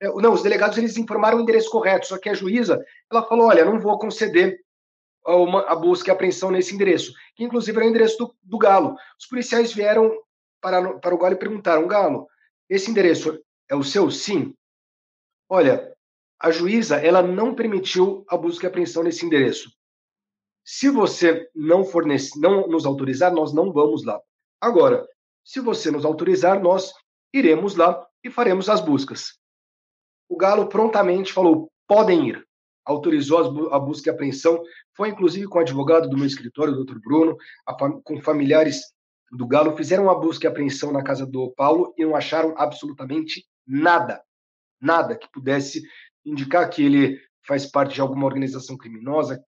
É, 0.00 0.08
não, 0.08 0.32
os 0.32 0.42
delegados, 0.42 0.78
eles 0.78 0.96
informaram 0.96 1.38
o 1.38 1.40
endereço 1.40 1.70
correto, 1.70 2.06
só 2.06 2.18
que 2.18 2.28
a 2.28 2.34
juíza, 2.34 2.84
ela 3.10 3.24
falou, 3.24 3.46
olha, 3.48 3.64
não 3.64 3.80
vou 3.80 3.98
conceder 3.98 4.60
uma, 5.26 5.62
a 5.62 5.74
busca 5.74 6.10
e 6.10 6.12
apreensão 6.12 6.50
nesse 6.50 6.74
endereço, 6.74 7.12
que 7.34 7.44
inclusive 7.44 7.76
era 7.76 7.86
o 7.86 7.90
endereço 7.90 8.18
do, 8.18 8.34
do 8.42 8.58
Galo. 8.58 8.96
Os 9.18 9.26
policiais 9.26 9.72
vieram 9.72 10.16
para, 10.60 10.98
para 10.98 11.14
o 11.14 11.18
Galo 11.18 11.34
e 11.34 11.38
perguntaram, 11.38 11.86
Galo, 11.86 12.28
esse 12.68 12.90
endereço 12.90 13.38
é 13.68 13.74
o 13.74 13.82
seu? 13.82 14.10
Sim. 14.10 14.54
Olha, 15.48 15.92
a 16.40 16.50
juíza, 16.50 16.96
ela 16.96 17.22
não 17.22 17.54
permitiu 17.54 18.24
a 18.28 18.36
busca 18.36 18.66
e 18.66 18.68
apreensão 18.68 19.02
nesse 19.02 19.26
endereço. 19.26 19.70
Se 20.64 20.88
você 20.88 21.48
não 21.54 21.84
fornece, 21.84 22.38
não 22.38 22.68
nos 22.68 22.86
autorizar, 22.86 23.32
nós 23.32 23.52
não 23.52 23.72
vamos 23.72 24.04
lá. 24.04 24.20
Agora, 24.60 25.06
se 25.42 25.60
você 25.60 25.90
nos 25.90 26.04
autorizar, 26.04 26.62
nós 26.62 26.92
iremos 27.32 27.74
lá 27.74 28.06
e 28.22 28.30
faremos 28.30 28.68
as 28.68 28.80
buscas. 28.80 29.37
O 30.28 30.36
Galo 30.36 30.68
prontamente 30.68 31.32
falou: 31.32 31.70
podem 31.86 32.28
ir. 32.28 32.44
Autorizou 32.84 33.70
a 33.72 33.78
busca 33.78 34.08
e 34.08 34.12
apreensão. 34.12 34.62
Foi 34.96 35.10
inclusive 35.10 35.46
com 35.46 35.58
o 35.58 35.60
advogado 35.60 36.08
do 36.08 36.16
meu 36.16 36.26
escritório, 36.26 36.72
o 36.72 36.84
Dr. 36.84 36.98
Bruno, 36.98 37.36
com 38.02 38.20
familiares 38.22 38.80
do 39.30 39.46
Galo, 39.46 39.76
fizeram 39.76 40.08
a 40.08 40.14
busca 40.14 40.46
e 40.46 40.48
apreensão 40.48 40.90
na 40.90 41.02
casa 41.02 41.26
do 41.26 41.52
Paulo 41.52 41.92
e 41.98 42.04
não 42.04 42.16
acharam 42.16 42.54
absolutamente 42.56 43.44
nada. 43.66 44.22
Nada 44.80 45.16
que 45.16 45.30
pudesse 45.30 45.82
indicar 46.24 46.68
que 46.70 46.82
ele 46.82 47.20
faz 47.46 47.66
parte 47.66 47.94
de 47.94 48.00
alguma 48.00 48.26
organização 48.26 48.76
criminosa, 48.76 49.42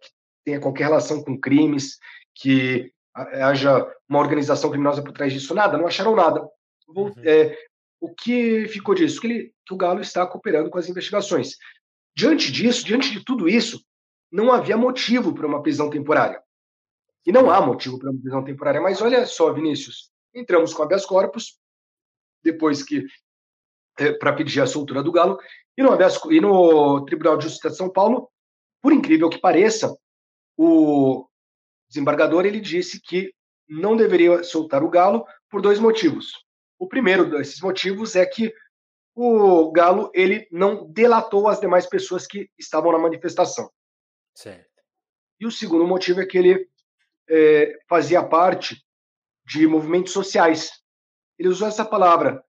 que 0.00 0.10
tenha 0.44 0.60
qualquer 0.60 0.84
relação 0.84 1.22
com 1.22 1.38
crimes, 1.38 1.98
que 2.34 2.92
haja 3.14 3.86
uma 4.08 4.18
organização 4.18 4.70
criminosa 4.70 5.02
por 5.02 5.12
trás 5.12 5.32
disso. 5.32 5.54
Nada, 5.54 5.78
não 5.78 5.86
acharam 5.86 6.14
nada. 6.14 6.46
Uhum. 6.88 7.12
É, 7.24 7.56
o 8.04 8.14
que 8.14 8.68
ficou 8.68 8.94
disso? 8.94 9.18
Que, 9.18 9.26
ele, 9.26 9.54
que 9.64 9.72
o 9.72 9.78
Galo 9.78 10.02
está 10.02 10.26
cooperando 10.26 10.68
com 10.68 10.76
as 10.76 10.90
investigações. 10.90 11.56
Diante 12.14 12.52
disso, 12.52 12.84
diante 12.84 13.10
de 13.10 13.24
tudo 13.24 13.48
isso, 13.48 13.82
não 14.30 14.52
havia 14.52 14.76
motivo 14.76 15.34
para 15.34 15.46
uma 15.46 15.62
prisão 15.62 15.88
temporária. 15.88 16.42
E 17.24 17.32
não 17.32 17.50
há 17.50 17.64
motivo 17.64 17.98
para 17.98 18.10
uma 18.10 18.20
prisão 18.20 18.44
temporária. 18.44 18.78
Mas 18.78 19.00
olha 19.00 19.24
só, 19.24 19.50
Vinícius, 19.54 20.10
entramos 20.34 20.74
com 20.74 20.82
habeas 20.82 21.06
corpus, 21.06 21.58
depois 22.42 22.82
que 22.82 23.06
é, 23.98 24.12
para 24.12 24.34
pedir 24.34 24.60
a 24.60 24.66
soltura 24.66 25.02
do 25.02 25.10
Galo, 25.10 25.38
e 25.74 25.82
no, 25.82 25.90
habeas, 25.90 26.20
e 26.30 26.42
no 26.42 27.06
Tribunal 27.06 27.38
de 27.38 27.44
Justiça 27.44 27.70
de 27.70 27.76
São 27.78 27.90
Paulo, 27.90 28.28
por 28.82 28.92
incrível 28.92 29.30
que 29.30 29.40
pareça, 29.40 29.96
o 30.58 31.26
desembargador 31.88 32.44
ele 32.44 32.60
disse 32.60 33.00
que 33.00 33.32
não 33.66 33.96
deveria 33.96 34.42
soltar 34.42 34.82
o 34.82 34.90
Galo 34.90 35.24
por 35.48 35.62
dois 35.62 35.78
motivos. 35.78 36.43
O 36.78 36.88
primeiro 36.88 37.30
desses 37.30 37.60
motivos 37.60 38.16
é 38.16 38.26
que 38.26 38.52
o 39.14 39.70
Galo 39.70 40.10
ele 40.12 40.48
não 40.50 40.90
delatou 40.90 41.48
as 41.48 41.60
demais 41.60 41.86
pessoas 41.86 42.26
que 42.26 42.50
estavam 42.58 42.90
na 42.92 42.98
manifestação. 42.98 43.70
Certo. 44.34 44.68
E 45.40 45.46
o 45.46 45.50
segundo 45.50 45.86
motivo 45.86 46.20
é 46.20 46.26
que 46.26 46.36
ele 46.36 46.68
é, 47.28 47.78
fazia 47.88 48.22
parte 48.24 48.84
de 49.46 49.66
movimentos 49.66 50.12
sociais. 50.12 50.70
Ele 51.38 51.48
usou 51.48 51.68
essa 51.68 51.84
palavra. 51.84 52.44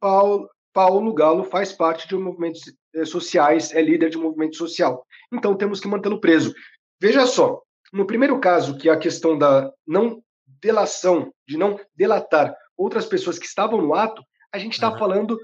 Paulo, 0.00 0.48
Paulo 0.72 1.14
Galo 1.14 1.44
faz 1.44 1.72
parte 1.72 2.06
de 2.06 2.16
movimentos 2.16 2.62
é, 2.94 3.04
sociais, 3.04 3.72
é 3.72 3.82
líder 3.82 4.10
de 4.10 4.18
movimento 4.18 4.56
social. 4.56 5.04
Então 5.32 5.56
temos 5.56 5.80
que 5.80 5.88
mantê-lo 5.88 6.20
preso. 6.20 6.54
Veja 7.00 7.26
só, 7.26 7.60
no 7.92 8.06
primeiro 8.06 8.38
caso, 8.40 8.78
que 8.78 8.88
é 8.88 8.92
a 8.92 8.98
questão 8.98 9.36
da 9.36 9.72
não 9.86 10.22
delação, 10.60 11.32
de 11.46 11.56
não 11.56 11.78
delatar 11.94 12.54
outras 12.76 13.06
pessoas 13.06 13.38
que 13.38 13.46
estavam 13.46 13.80
no 13.80 13.94
ato, 13.94 14.22
a 14.52 14.58
gente 14.58 14.74
está 14.74 14.90
uhum. 14.90 14.98
falando 14.98 15.38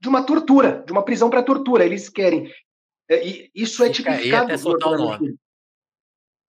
de 0.00 0.08
uma 0.08 0.24
tortura, 0.24 0.82
de 0.84 0.92
uma 0.92 1.04
prisão 1.04 1.30
para 1.30 1.42
tortura. 1.42 1.84
Eles 1.84 2.08
querem. 2.08 2.52
É, 3.08 3.26
e 3.26 3.50
isso 3.54 3.82
é 3.84 3.90
tipificado. 3.90 4.46
Até 4.46 4.58
soltar 4.58 4.92
o 4.92 4.96
nome. 4.96 5.36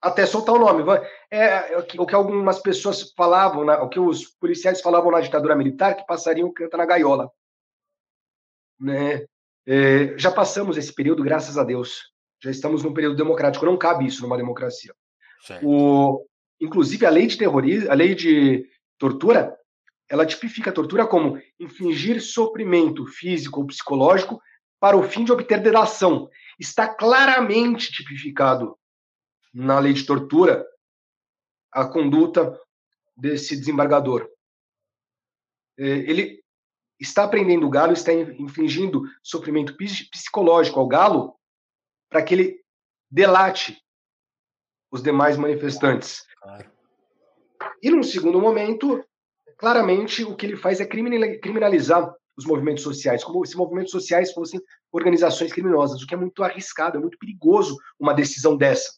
Até 0.02 0.26
soltar 0.26 0.56
o 0.56 0.60
nome. 0.60 0.84
É, 1.32 1.74
é, 1.74 1.78
o 1.98 2.06
que 2.06 2.16
algumas 2.16 2.60
pessoas 2.60 3.12
falavam, 3.16 3.66
o 3.84 3.90
que 3.90 4.00
os 4.00 4.26
policiais 4.26 4.82
falavam 4.82 5.12
na 5.12 5.22
ditadura 5.22 5.56
militar, 5.56 5.96
que 5.96 6.06
passariam 6.06 6.52
canta 6.52 6.78
na 6.78 6.86
gaiola. 6.86 7.32
Né? 8.80 9.26
É, 9.66 10.18
já 10.18 10.32
passamos 10.32 10.78
esse 10.78 10.94
período, 10.94 11.24
graças 11.24 11.58
a 11.58 11.64
Deus. 11.64 12.12
Já 12.42 12.52
estamos 12.52 12.84
num 12.84 12.94
período 12.94 13.16
democrático. 13.16 13.66
Não 13.66 13.78
cabe 13.78 14.06
isso 14.06 14.22
numa 14.22 14.38
democracia. 14.38 14.94
O, 15.64 16.26
inclusive, 16.60 17.06
a 17.06 17.10
lei 17.10 17.28
de 17.28 17.38
terrorismo, 17.38 17.92
a 17.92 17.94
lei 17.94 18.14
de 18.14 18.68
tortura, 18.98 19.58
ela 20.10 20.26
tipifica 20.26 20.70
a 20.70 20.74
tortura 20.74 21.06
como 21.06 21.42
infligir 21.60 22.22
sofrimento 22.22 23.06
físico 23.06 23.60
ou 23.60 23.68
psicológico 23.68 24.42
para 24.80 24.96
o 24.96 25.04
fim 25.04 25.24
de 25.24 25.32
obter 25.32 25.62
delação. 25.62 26.30
Está 26.60 26.88
claramente 26.88 27.92
tipificado 27.92 28.78
na 29.54 29.80
lei 29.80 29.94
de 29.94 30.06
tortura 30.06 30.66
a 31.72 31.86
conduta 31.86 32.60
desse 33.16 33.58
desembargador. 33.58 34.30
É, 35.78 35.86
ele 35.86 36.44
está 37.00 37.28
prendendo 37.28 37.68
o 37.68 37.70
galo, 37.70 37.94
está 37.94 38.14
infligindo 38.14 39.04
sofrimento 39.22 39.76
psicológico 39.76 40.80
ao 40.80 40.88
galo 40.88 41.36
para 42.10 42.24
que 42.24 42.34
ele 42.34 42.64
delate 43.10 43.80
os 44.92 45.04
demais 45.04 45.38
manifestantes. 45.38 46.26
E 47.82 47.92
num 47.92 48.04
segundo 48.04 48.40
momento, 48.40 49.04
claramente 49.58 50.24
o 50.24 50.36
que 50.36 50.46
ele 50.46 50.56
faz 50.56 50.80
é 50.80 50.86
criminalizar 50.86 52.14
os 52.38 52.46
movimentos 52.46 52.84
sociais, 52.84 53.24
como 53.24 53.44
se 53.46 53.58
movimentos 53.58 53.92
sociais 53.92 54.32
fossem 54.32 54.62
organizações 54.92 55.52
criminosas, 55.52 56.02
o 56.02 56.08
que 56.08 56.14
é 56.14 56.18
muito 56.18 56.44
arriscado, 56.44 56.98
é 56.98 57.02
muito 57.02 57.18
perigoso 57.18 57.76
uma 58.00 58.14
decisão 58.14 58.56
dessa. 58.56 58.94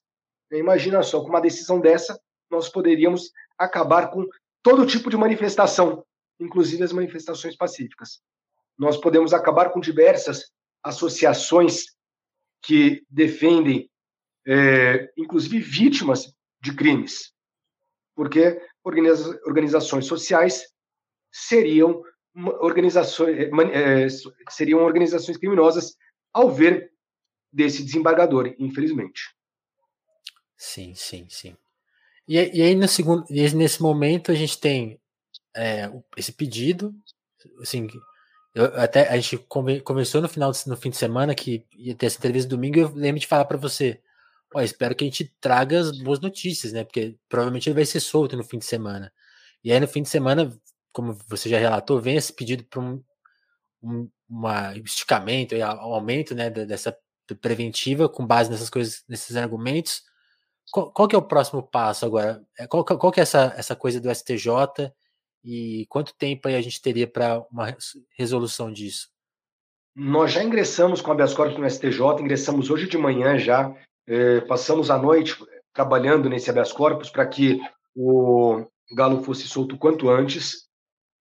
Imagina 0.51 1.01
só, 1.01 1.21
com 1.21 1.29
uma 1.29 1.39
decisão 1.39 1.79
dessa, 1.79 2.19
nós 2.51 2.67
poderíamos 2.67 3.31
acabar 3.57 4.09
com 4.09 4.25
todo 4.61 4.85
tipo 4.85 5.09
de 5.09 5.15
manifestação, 5.15 6.03
inclusive 6.39 6.83
as 6.83 6.91
manifestações 6.91 7.55
pacíficas. 7.55 8.19
Nós 8.77 8.97
podemos 8.97 9.33
acabar 9.33 9.71
com 9.71 9.79
diversas 9.79 10.51
associações 10.83 11.85
que 12.61 13.03
defendem, 13.09 13.89
é, 14.45 15.11
inclusive, 15.17 15.59
vítimas 15.59 16.33
de 16.61 16.75
crimes, 16.75 17.31
porque 18.19 18.61
organiza 18.83 19.39
organizações 19.45 20.05
sociais 20.05 20.65
seriam 21.31 22.03
organizações, 22.59 23.37
é, 23.37 24.03
é, 24.03 24.07
seriam 24.49 24.81
organizações 24.81 25.37
criminosas 25.37 25.95
ao 26.33 26.51
ver 26.51 26.91
desse 27.49 27.81
desembargador, 27.81 28.53
infelizmente. 28.59 29.21
Sim, 30.57 30.93
sim, 30.95 31.27
sim. 31.29 31.55
E, 32.27 32.35
e 32.35 32.61
aí, 32.61 32.75
no 32.75 32.89
segundo, 32.89 33.23
nesse 33.29 33.81
momento, 33.81 34.33
a 34.33 34.35
gente 34.35 34.59
tem 34.59 34.99
é, 35.55 35.89
esse 36.17 36.33
pedido, 36.33 36.93
assim, 37.61 37.87
eu, 38.53 38.65
até 38.75 39.07
a 39.07 39.15
gente 39.15 39.37
come, 39.47 39.79
começou 39.79 40.21
no 40.21 40.27
final 40.27 40.51
no 40.67 40.75
fim 40.75 40.89
de 40.89 40.97
semana 40.97 41.33
que 41.33 41.65
ia 41.71 41.95
ter 41.95 42.07
essa 42.07 42.17
entrevista 42.17 42.49
domingo. 42.49 42.79
Eu 42.79 42.91
lembro 42.93 43.21
de 43.21 43.27
falar 43.27 43.45
para 43.45 43.57
você, 43.57 44.01
ó, 44.53 44.61
espero 44.61 44.95
que 44.95 45.03
a 45.03 45.07
gente 45.07 45.33
traga 45.39 45.79
as 45.79 45.97
boas 45.99 46.19
notícias, 46.19 46.73
né? 46.73 46.83
Porque 46.83 47.17
provavelmente 47.27 47.69
ele 47.69 47.75
vai 47.75 47.85
ser 47.85 47.99
solto 47.99 48.35
no 48.37 48.43
fim 48.43 48.57
de 48.57 48.65
semana. 48.65 49.11
E 49.63 49.71
aí 49.71 49.79
no 49.79 49.87
fim 49.87 50.01
de 50.01 50.09
semana, 50.09 50.51
como 50.91 51.13
você 51.27 51.49
já 51.49 51.59
relatou, 51.59 51.99
vem 51.99 52.15
esse 52.15 52.33
pedido 52.33 52.63
para 52.65 52.79
um, 52.79 53.03
um 53.81 54.09
uma 54.29 54.77
esticamento, 54.77 55.55
um 55.55 55.63
aumento, 55.63 56.35
né, 56.35 56.49
dessa 56.49 56.95
preventiva 57.41 58.07
com 58.07 58.25
base 58.25 58.49
nessas 58.49 58.69
coisas, 58.69 59.03
nesses 59.07 59.35
argumentos. 59.35 60.03
Qual, 60.71 60.91
qual 60.91 61.07
que 61.07 61.15
é 61.15 61.19
o 61.19 61.27
próximo 61.27 61.63
passo 61.63 62.05
agora? 62.05 62.43
É, 62.57 62.67
qual, 62.67 62.85
qual 62.85 63.11
que 63.11 63.19
é 63.19 63.23
essa, 63.23 63.53
essa 63.57 63.75
coisa 63.75 63.99
do 63.99 64.13
STJ? 64.13 64.91
E 65.43 65.85
quanto 65.89 66.15
tempo 66.15 66.47
aí 66.47 66.55
a 66.55 66.61
gente 66.61 66.81
teria 66.81 67.07
para 67.07 67.43
uma 67.51 67.75
resolução 68.17 68.71
disso? 68.71 69.09
Nós 69.95 70.31
já 70.31 70.43
ingressamos 70.43 71.01
com 71.01 71.11
habeas 71.11 71.33
corpus 71.33 71.57
no 71.57 71.69
STJ, 71.69 72.21
ingressamos 72.21 72.69
hoje 72.69 72.87
de 72.87 72.97
manhã 72.97 73.37
já, 73.37 73.73
eh, 74.09 74.41
passamos 74.41 74.89
a 74.89 74.97
noite 74.97 75.37
trabalhando 75.71 76.27
nesse 76.27 76.49
habeas 76.49 76.73
corpus 76.73 77.11
para 77.11 77.27
que 77.27 77.61
o 77.95 78.65
Galo 78.91 79.23
fosse 79.23 79.47
solto 79.47 79.77
quanto 79.77 80.09
antes. 80.09 80.67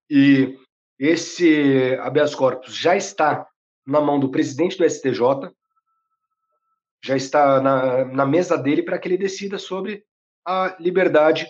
E 0.09 0.57
esse 0.97 1.97
habeas 1.99 2.33
corpus 2.33 2.73
já 2.73 2.95
está 2.95 3.45
na 3.85 3.99
mão 3.99 4.17
do 4.17 4.31
presidente 4.31 4.77
do 4.77 4.89
STJ, 4.89 5.51
já 7.03 7.17
está 7.17 7.59
na, 7.61 8.05
na 8.05 8.25
mesa 8.25 8.57
dele 8.57 8.81
para 8.81 8.97
que 8.97 9.09
ele 9.09 9.17
decida 9.17 9.59
sobre 9.59 10.05
a 10.45 10.77
liberdade 10.79 11.45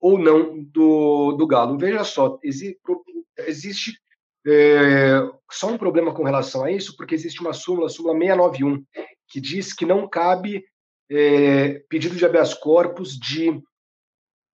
ou 0.00 0.18
não 0.18 0.62
do, 0.64 1.32
do 1.32 1.46
Galo. 1.46 1.76
Veja 1.76 2.04
só, 2.04 2.38
existe, 2.42 4.00
é, 4.46 5.20
só 5.50 5.68
um 5.68 5.76
problema 5.76 6.14
com 6.14 6.24
relação 6.24 6.64
a 6.64 6.72
isso, 6.72 6.96
porque 6.96 7.14
existe 7.14 7.42
uma 7.42 7.52
súmula, 7.52 7.90
súmula 7.90 8.14
691, 8.18 8.82
que 9.28 9.40
diz 9.40 9.74
que 9.74 9.84
não 9.84 10.08
cabe 10.08 10.64
é, 11.10 11.80
pedido 11.88 12.14
de 12.14 12.24
habeas 12.24 12.54
corpus 12.54 13.18
de 13.18 13.60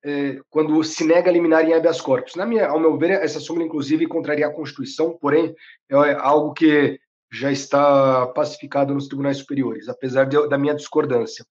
é, 0.05 0.39
quando 0.51 0.85
se 0.85 1.05
nega 1.05 1.31
a 1.31 1.33
liminar 1.33 1.65
em 1.65 1.75
habeas 1.75 2.01
corpus. 2.01 2.37
Na 2.37 2.47
minha, 2.47 2.69
ao 2.69 2.79
meu 2.79 2.97
ver, 2.97 3.11
essa 3.11 3.41
súmula, 3.41 3.65
inclusive, 3.65 4.07
contraria 4.07 4.47
a 4.47 4.53
Constituição, 4.53 5.17
porém, 5.19 5.55
é 5.91 6.13
algo 6.15 6.53
que 6.53 7.01
já 7.33 7.51
está 7.51 8.27
pacificado 8.29 8.95
nos 8.95 9.09
tribunais 9.09 9.39
superiores, 9.39 9.89
apesar 9.89 10.25
de, 10.25 10.49
da 10.49 10.59
minha 10.59 10.75
discordância. 10.75 11.45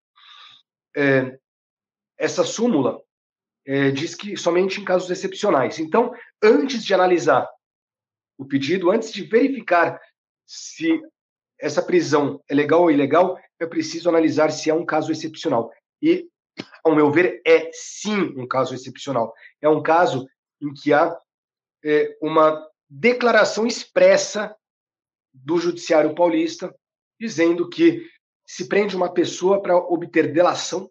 É, 0.95 1.37
essa 2.17 2.43
súmula 2.43 3.01
é, 3.65 3.91
diz 3.91 4.15
que 4.15 4.37
somente 4.37 4.79
em 4.79 4.85
casos 4.85 5.09
excepcionais. 5.09 5.79
Então, 5.79 6.13
antes 6.41 6.85
de 6.85 6.93
analisar 6.93 7.49
o 8.37 8.45
pedido, 8.45 8.91
antes 8.91 9.11
de 9.11 9.23
verificar 9.23 9.99
se 10.45 11.01
essa 11.59 11.81
prisão 11.81 12.41
é 12.47 12.53
legal 12.53 12.81
ou 12.81 12.91
ilegal, 12.91 13.37
é 13.59 13.65
preciso 13.65 14.09
analisar 14.09 14.51
se 14.51 14.69
é 14.69 14.73
um 14.73 14.85
caso 14.85 15.11
excepcional. 15.11 15.71
E, 16.01 16.27
ao 16.83 16.95
meu 16.95 17.11
ver, 17.11 17.41
é 17.45 17.69
sim 17.71 18.33
um 18.37 18.47
caso 18.47 18.73
excepcional. 18.75 19.33
É 19.61 19.69
um 19.69 19.81
caso 19.81 20.27
em 20.61 20.73
que 20.73 20.93
há 20.93 21.17
é, 21.83 22.17
uma 22.21 22.65
declaração 22.89 23.65
expressa 23.65 24.55
do 25.33 25.57
Judiciário 25.57 26.13
Paulista 26.13 26.73
dizendo 27.19 27.69
que 27.69 28.07
se 28.45 28.67
prende 28.67 28.95
uma 28.95 29.11
pessoa 29.11 29.61
para 29.61 29.77
obter 29.77 30.31
delação, 30.31 30.89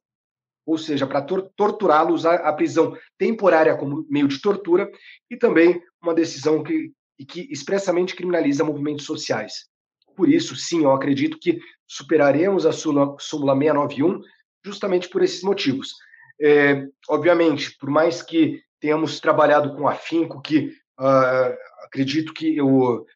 ou 0.67 0.79
seja, 0.79 1.07
para 1.07 1.23
tor 1.23 1.51
torturá-lo, 1.57 2.15
usar 2.15 2.37
a 2.37 2.53
prisão 2.53 2.97
temporária 3.19 3.77
como 3.77 4.07
meio 4.09 4.27
de 4.27 4.41
tortura, 4.41 4.91
e 5.31 5.37
também 5.37 5.83
uma 6.01 6.15
decisão 6.15 6.63
que, 6.63 6.93
que 7.29 7.53
expressamente 7.53 8.17
criminaliza 8.17 8.65
movimentos 8.65 9.05
sociais. 9.05 9.69
Por 10.17 10.29
isso, 10.29 10.55
sim, 10.57 10.85
eu 10.85 10.93
acredito 10.93 11.39
que 11.39 11.61
superaremos 11.87 12.67
a 12.67 12.73
súmula, 12.73 13.17
súmula 13.19 13.55
691 13.55 14.21
justamente 14.65 15.09
por 15.09 15.23
esses 15.23 15.43
motivos. 15.43 15.95
É, 16.41 16.87
obviamente, 17.09 17.77
por 17.79 17.91
mais 17.91 18.23
que 18.23 18.63
tenhamos 18.81 19.21
trabalhado 19.21 19.77
com 19.77 19.89
afinco, 19.89 20.41
que 20.41 20.75
uh, 20.99 21.57
acredito 21.85 22.33
que 22.33 22.57
eu 22.57 23.07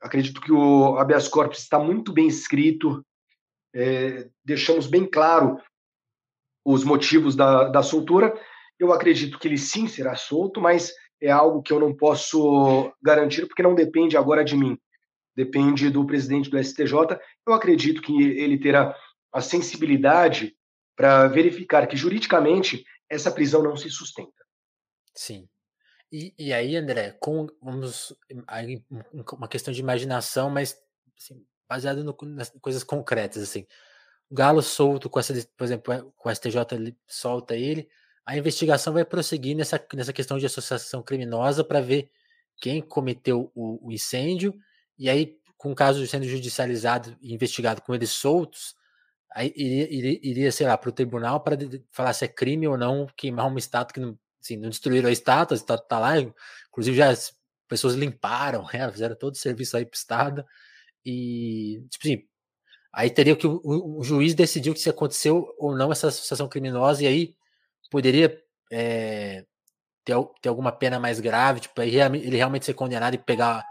acredito 0.00 0.40
que 0.40 0.52
o 0.52 0.98
habeas 0.98 1.28
corpus 1.28 1.58
está 1.58 1.78
muito 1.78 2.12
bem 2.12 2.26
escrito, 2.26 3.04
é, 3.74 4.28
deixamos 4.44 4.86
bem 4.86 5.06
claro 5.06 5.58
os 6.64 6.84
motivos 6.84 7.34
da, 7.34 7.68
da 7.68 7.82
soltura. 7.82 8.38
Eu 8.78 8.92
acredito 8.92 9.38
que 9.38 9.48
ele 9.48 9.58
sim 9.58 9.86
será 9.88 10.14
solto, 10.14 10.60
mas 10.60 10.92
é 11.20 11.30
algo 11.30 11.62
que 11.62 11.72
eu 11.72 11.80
não 11.80 11.94
posso 11.94 12.92
garantir 13.02 13.46
porque 13.46 13.62
não 13.62 13.74
depende 13.74 14.16
agora 14.16 14.44
de 14.44 14.56
mim 14.56 14.78
depende 15.34 15.90
do 15.90 16.06
presidente 16.06 16.50
do 16.50 16.62
STJ. 16.62 17.18
Eu 17.46 17.52
acredito 17.52 18.00
que 18.00 18.22
ele 18.22 18.58
terá 18.58 18.96
a 19.32 19.40
sensibilidade 19.40 20.56
para 20.96 21.26
verificar 21.28 21.86
que 21.86 21.96
juridicamente 21.96 22.84
essa 23.08 23.30
prisão 23.30 23.62
não 23.62 23.76
se 23.76 23.90
sustenta. 23.90 24.32
Sim. 25.14 25.48
E, 26.10 26.32
e 26.38 26.52
aí, 26.52 26.76
André, 26.76 27.16
com 27.20 27.48
vamos 27.60 28.14
uma 29.32 29.48
questão 29.48 29.74
de 29.74 29.80
imaginação, 29.80 30.48
mas 30.48 30.80
assim, 31.18 31.44
baseado 31.68 32.04
no, 32.04 32.16
nas 32.28 32.50
coisas 32.60 32.84
concretas, 32.84 33.42
assim. 33.42 33.66
O 34.30 34.34
Galo 34.34 34.62
solto 34.62 35.10
com 35.10 35.18
essa, 35.18 35.34
por 35.56 35.64
exemplo, 35.64 36.12
com 36.16 36.28
o 36.28 36.34
STJ 36.34 36.96
solta 37.06 37.56
ele, 37.56 37.88
a 38.24 38.36
investigação 38.38 38.92
vai 38.92 39.04
prosseguir 39.04 39.56
nessa, 39.56 39.84
nessa 39.92 40.12
questão 40.12 40.38
de 40.38 40.46
associação 40.46 41.02
criminosa 41.02 41.62
para 41.62 41.80
ver 41.80 42.10
quem 42.60 42.80
cometeu 42.80 43.50
o, 43.54 43.88
o 43.88 43.92
incêndio 43.92 44.54
e 44.98 45.08
aí, 45.10 45.36
com 45.56 45.72
o 45.72 45.74
caso 45.74 46.06
sendo 46.06 46.24
judicializado 46.26 47.16
e 47.20 47.34
investigado 47.34 47.82
com 47.82 47.94
eles 47.94 48.10
soltos, 48.10 48.74
aí 49.34 49.52
iria, 49.56 49.92
iria, 49.92 50.20
iria 50.22 50.52
sei 50.52 50.66
lá, 50.66 50.78
para 50.78 50.90
o 50.90 50.92
tribunal 50.92 51.40
para 51.40 51.56
falar 51.90 52.12
se 52.12 52.24
é 52.24 52.28
crime 52.28 52.68
ou 52.68 52.78
não 52.78 53.06
queimar 53.16 53.46
uma 53.46 53.58
estátua 53.58 53.94
que 53.94 54.00
não, 54.00 54.18
assim, 54.40 54.56
não 54.56 54.68
destruíram 54.68 55.08
a 55.08 55.12
estátua, 55.12 55.56
a 55.56 55.58
estátua 55.58 55.84
está 55.84 55.98
lá, 55.98 56.14
inclusive 56.68 56.96
já 56.96 57.10
as 57.10 57.34
pessoas 57.68 57.94
limparam 57.94 58.66
ela, 58.72 58.92
fizeram 58.92 59.16
todo 59.16 59.34
o 59.34 59.38
serviço 59.38 59.76
aí 59.76 59.84
para 59.84 59.94
o 59.94 59.98
Estado, 59.98 60.46
e, 61.04 61.84
tipo 61.90 62.06
assim, 62.06 62.24
aí 62.92 63.10
teria 63.10 63.36
que 63.36 63.46
o, 63.46 63.60
o, 63.64 63.98
o, 64.00 64.04
juiz 64.04 64.34
decidiu 64.34 64.74
se 64.76 64.88
aconteceu 64.88 65.54
ou 65.58 65.76
não 65.76 65.92
essa 65.92 66.08
associação 66.08 66.48
criminosa, 66.48 67.02
e 67.04 67.06
aí 67.06 67.36
poderia 67.90 68.40
é, 68.72 69.44
ter, 70.04 70.14
ter 70.40 70.48
alguma 70.48 70.72
pena 70.72 70.98
mais 70.98 71.20
grave, 71.20 71.60
tipo, 71.60 71.80
ele 71.82 72.36
realmente 72.36 72.64
ser 72.66 72.74
condenado 72.74 73.14
e 73.14 73.18
pegar 73.18 73.64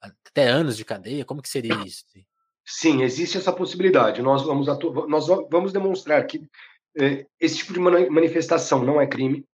até 0.00 0.48
anos 0.48 0.76
de 0.76 0.84
cadeia? 0.84 1.24
Como 1.24 1.42
que 1.42 1.48
seria 1.48 1.74
isso? 1.84 2.04
Sim, 2.64 3.02
existe 3.02 3.38
essa 3.38 3.52
possibilidade. 3.52 4.20
Nós 4.20 4.42
vamos, 4.42 4.66
nós 5.08 5.26
vamos 5.50 5.72
demonstrar 5.72 6.26
que 6.26 6.46
é, 6.96 7.26
esse 7.40 7.58
tipo 7.58 7.72
de 7.72 7.80
manifestação 7.80 8.84
não 8.84 9.00
é 9.00 9.06
crime. 9.06 9.46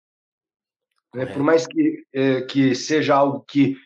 Né? 1.13 1.25
Por 1.27 1.43
mais 1.43 1.67
que, 1.67 2.03
é, 2.11 2.41
que 2.41 2.73
seja 2.73 3.15
algo 3.15 3.41
que, 3.47 3.77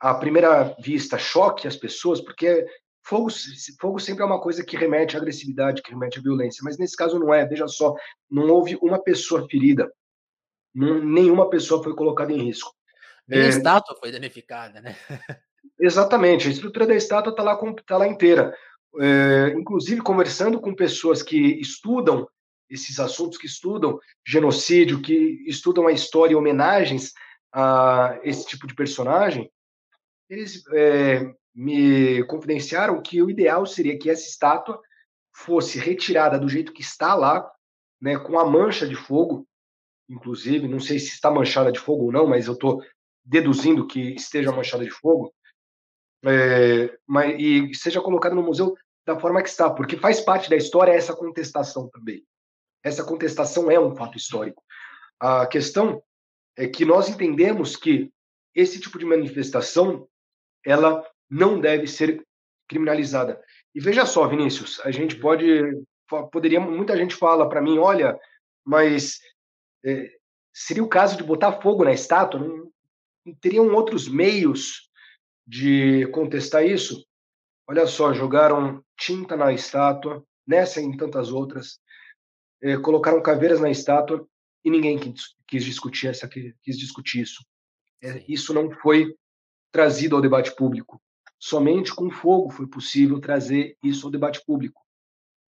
à 0.00 0.14
primeira 0.14 0.74
vista, 0.80 1.18
choque 1.18 1.68
as 1.68 1.76
pessoas, 1.76 2.20
porque 2.20 2.66
fogo, 3.02 3.28
fogo 3.78 3.98
sempre 3.98 4.22
é 4.22 4.26
uma 4.26 4.40
coisa 4.40 4.64
que 4.64 4.76
remete 4.76 5.16
à 5.16 5.20
agressividade, 5.20 5.82
que 5.82 5.90
remete 5.90 6.18
à 6.18 6.22
violência. 6.22 6.62
Mas 6.64 6.78
nesse 6.78 6.96
caso 6.96 7.18
não 7.18 7.34
é. 7.34 7.44
Veja 7.44 7.68
só, 7.68 7.94
não 8.30 8.48
houve 8.48 8.76
uma 8.80 8.98
pessoa 9.02 9.46
ferida. 9.48 9.92
nenhuma 10.74 11.50
pessoa 11.50 11.82
foi 11.82 11.94
colocada 11.94 12.32
em 12.32 12.42
risco. 12.42 12.74
Nem 13.28 13.40
é, 13.40 13.46
a 13.46 13.48
estátua 13.48 13.96
foi 13.96 14.10
danificada, 14.10 14.80
né? 14.80 14.96
Exatamente, 15.78 16.48
a 16.48 16.50
estrutura 16.50 16.86
da 16.86 16.94
estátua 16.94 17.30
está 17.30 17.42
lá, 17.42 17.58
tá 17.86 17.96
lá 17.98 18.06
inteira. 18.06 18.56
É, 19.00 19.54
inclusive, 19.56 20.00
conversando 20.00 20.60
com 20.60 20.74
pessoas 20.74 21.22
que 21.22 21.36
estudam 21.60 22.28
esses 22.70 22.98
assuntos, 22.98 23.38
que 23.38 23.46
estudam 23.46 23.98
genocídio, 24.26 25.02
que 25.02 25.44
estudam 25.46 25.86
a 25.86 25.92
história 25.92 26.32
e 26.32 26.36
homenagens 26.36 27.12
a 27.52 28.18
esse 28.22 28.46
tipo 28.46 28.66
de 28.66 28.74
personagem, 28.74 29.50
eles 30.28 30.64
é, 30.72 31.32
me 31.54 32.24
confidenciaram 32.24 33.00
que 33.02 33.22
o 33.22 33.30
ideal 33.30 33.66
seria 33.66 33.98
que 33.98 34.10
essa 34.10 34.26
estátua 34.26 34.80
fosse 35.32 35.78
retirada 35.78 36.38
do 36.38 36.48
jeito 36.48 36.72
que 36.72 36.82
está 36.82 37.14
lá, 37.14 37.48
né, 38.00 38.18
com 38.18 38.38
a 38.38 38.48
mancha 38.48 38.86
de 38.86 38.94
fogo, 38.94 39.46
inclusive, 40.08 40.68
não 40.68 40.80
sei 40.80 40.98
se 40.98 41.08
está 41.08 41.30
manchada 41.30 41.72
de 41.72 41.78
fogo 41.78 42.04
ou 42.04 42.12
não, 42.12 42.26
mas 42.26 42.46
eu 42.46 42.54
estou 42.54 42.82
deduzindo 43.24 43.86
que 43.86 44.14
esteja 44.14 44.52
manchada 44.52 44.84
de 44.84 44.90
fogo, 44.90 45.32
é, 46.24 46.96
mas, 47.06 47.36
e 47.38 47.74
seja 47.74 48.00
colocado 48.00 48.34
no 48.34 48.42
museu 48.42 48.74
da 49.06 49.18
forma 49.18 49.42
que 49.42 49.48
está, 49.48 49.70
porque 49.70 49.96
faz 49.96 50.20
parte 50.20 50.48
da 50.48 50.56
história 50.56 50.92
essa 50.92 51.14
contestação 51.14 51.88
também. 51.88 52.24
Essa 52.82 53.04
contestação 53.04 53.70
é 53.70 53.78
um 53.78 53.94
fato 53.94 54.16
histórico. 54.16 54.62
A 55.20 55.46
questão 55.46 56.02
é 56.56 56.66
que 56.66 56.84
nós 56.84 57.08
entendemos 57.08 57.76
que 57.76 58.10
esse 58.54 58.80
tipo 58.80 58.98
de 58.98 59.04
manifestação 59.04 60.08
ela 60.64 61.06
não 61.28 61.60
deve 61.60 61.86
ser 61.86 62.24
criminalizada. 62.68 63.42
E 63.74 63.80
veja 63.80 64.06
só, 64.06 64.26
Vinícius, 64.26 64.80
a 64.84 64.90
gente 64.90 65.16
pode 65.16 65.82
poderia 66.30 66.60
muita 66.60 66.96
gente 66.96 67.14
fala 67.14 67.48
para 67.48 67.62
mim, 67.62 67.78
olha, 67.78 68.18
mas 68.64 69.18
é, 69.84 70.10
seria 70.52 70.84
o 70.84 70.88
caso 70.88 71.16
de 71.16 71.24
botar 71.24 71.60
fogo 71.60 71.84
na 71.84 71.92
estátua? 71.92 72.40
Não, 72.40 72.70
não 73.24 73.34
teriam 73.40 73.74
outros 73.74 74.06
meios 74.06 74.90
de 75.46 76.06
contestar 76.08 76.64
isso, 76.64 77.06
olha 77.68 77.86
só, 77.86 78.12
jogaram 78.12 78.82
tinta 78.96 79.36
na 79.36 79.52
estátua, 79.52 80.24
nessa 80.46 80.80
e 80.80 80.84
em 80.84 80.96
tantas 80.96 81.30
outras, 81.30 81.78
eh, 82.62 82.78
colocaram 82.78 83.22
caveiras 83.22 83.60
na 83.60 83.70
estátua 83.70 84.26
e 84.64 84.70
ninguém 84.70 84.98
quis, 84.98 85.34
quis 85.46 85.64
discutir 85.64 86.08
essa, 86.08 86.28
quis 86.28 86.78
discutir 86.78 87.20
isso. 87.20 87.44
É, 88.02 88.24
isso 88.28 88.54
não 88.54 88.70
foi 88.70 89.14
trazido 89.70 90.16
ao 90.16 90.22
debate 90.22 90.54
público. 90.54 91.00
Somente 91.38 91.94
com 91.94 92.10
fogo 92.10 92.50
foi 92.50 92.66
possível 92.66 93.20
trazer 93.20 93.76
isso 93.82 94.06
ao 94.06 94.12
debate 94.12 94.42
público. 94.44 94.80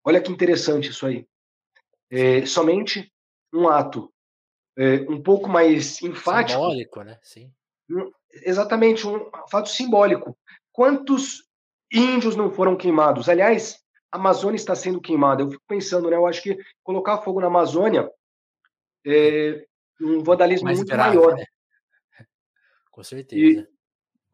Olha 0.04 0.20
que 0.20 0.30
interessante 0.30 0.90
isso 0.90 1.06
aí. 1.06 1.26
É, 2.10 2.44
somente 2.44 3.12
um 3.52 3.68
ato 3.68 4.12
é, 4.76 5.00
um 5.08 5.22
pouco 5.22 5.48
mais 5.48 6.02
enfático. 6.02 6.60
Simbólico, 6.60 7.02
né? 7.02 7.18
Sim 7.22 7.50
exatamente 8.42 9.06
um 9.06 9.30
fato 9.50 9.68
simbólico. 9.68 10.36
Quantos 10.72 11.44
índios 11.92 12.36
não 12.36 12.50
foram 12.50 12.76
queimados? 12.76 13.28
Aliás, 13.28 13.78
a 14.10 14.16
Amazônia 14.16 14.56
está 14.56 14.74
sendo 14.74 15.00
queimada. 15.00 15.42
Eu 15.42 15.50
fico 15.50 15.62
pensando, 15.66 16.10
né? 16.10 16.16
Eu 16.16 16.26
acho 16.26 16.42
que 16.42 16.58
colocar 16.82 17.18
fogo 17.18 17.40
na 17.40 17.46
Amazônia 17.46 18.10
é 19.06 19.64
um 20.00 20.22
vandalismo 20.22 20.64
Mais 20.64 20.78
muito 20.78 20.90
grave, 20.90 21.16
maior. 21.16 21.36
Né? 21.36 21.44
Com 22.90 23.02
certeza. 23.02 23.66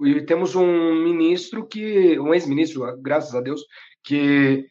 E, 0.00 0.08
e, 0.08 0.26
temos 0.26 0.54
um 0.54 0.94
ministro 1.02 1.66
que, 1.66 2.18
um 2.18 2.34
ex-ministro, 2.34 2.96
graças 3.00 3.34
a 3.34 3.40
Deus, 3.40 3.64
que 4.02 4.66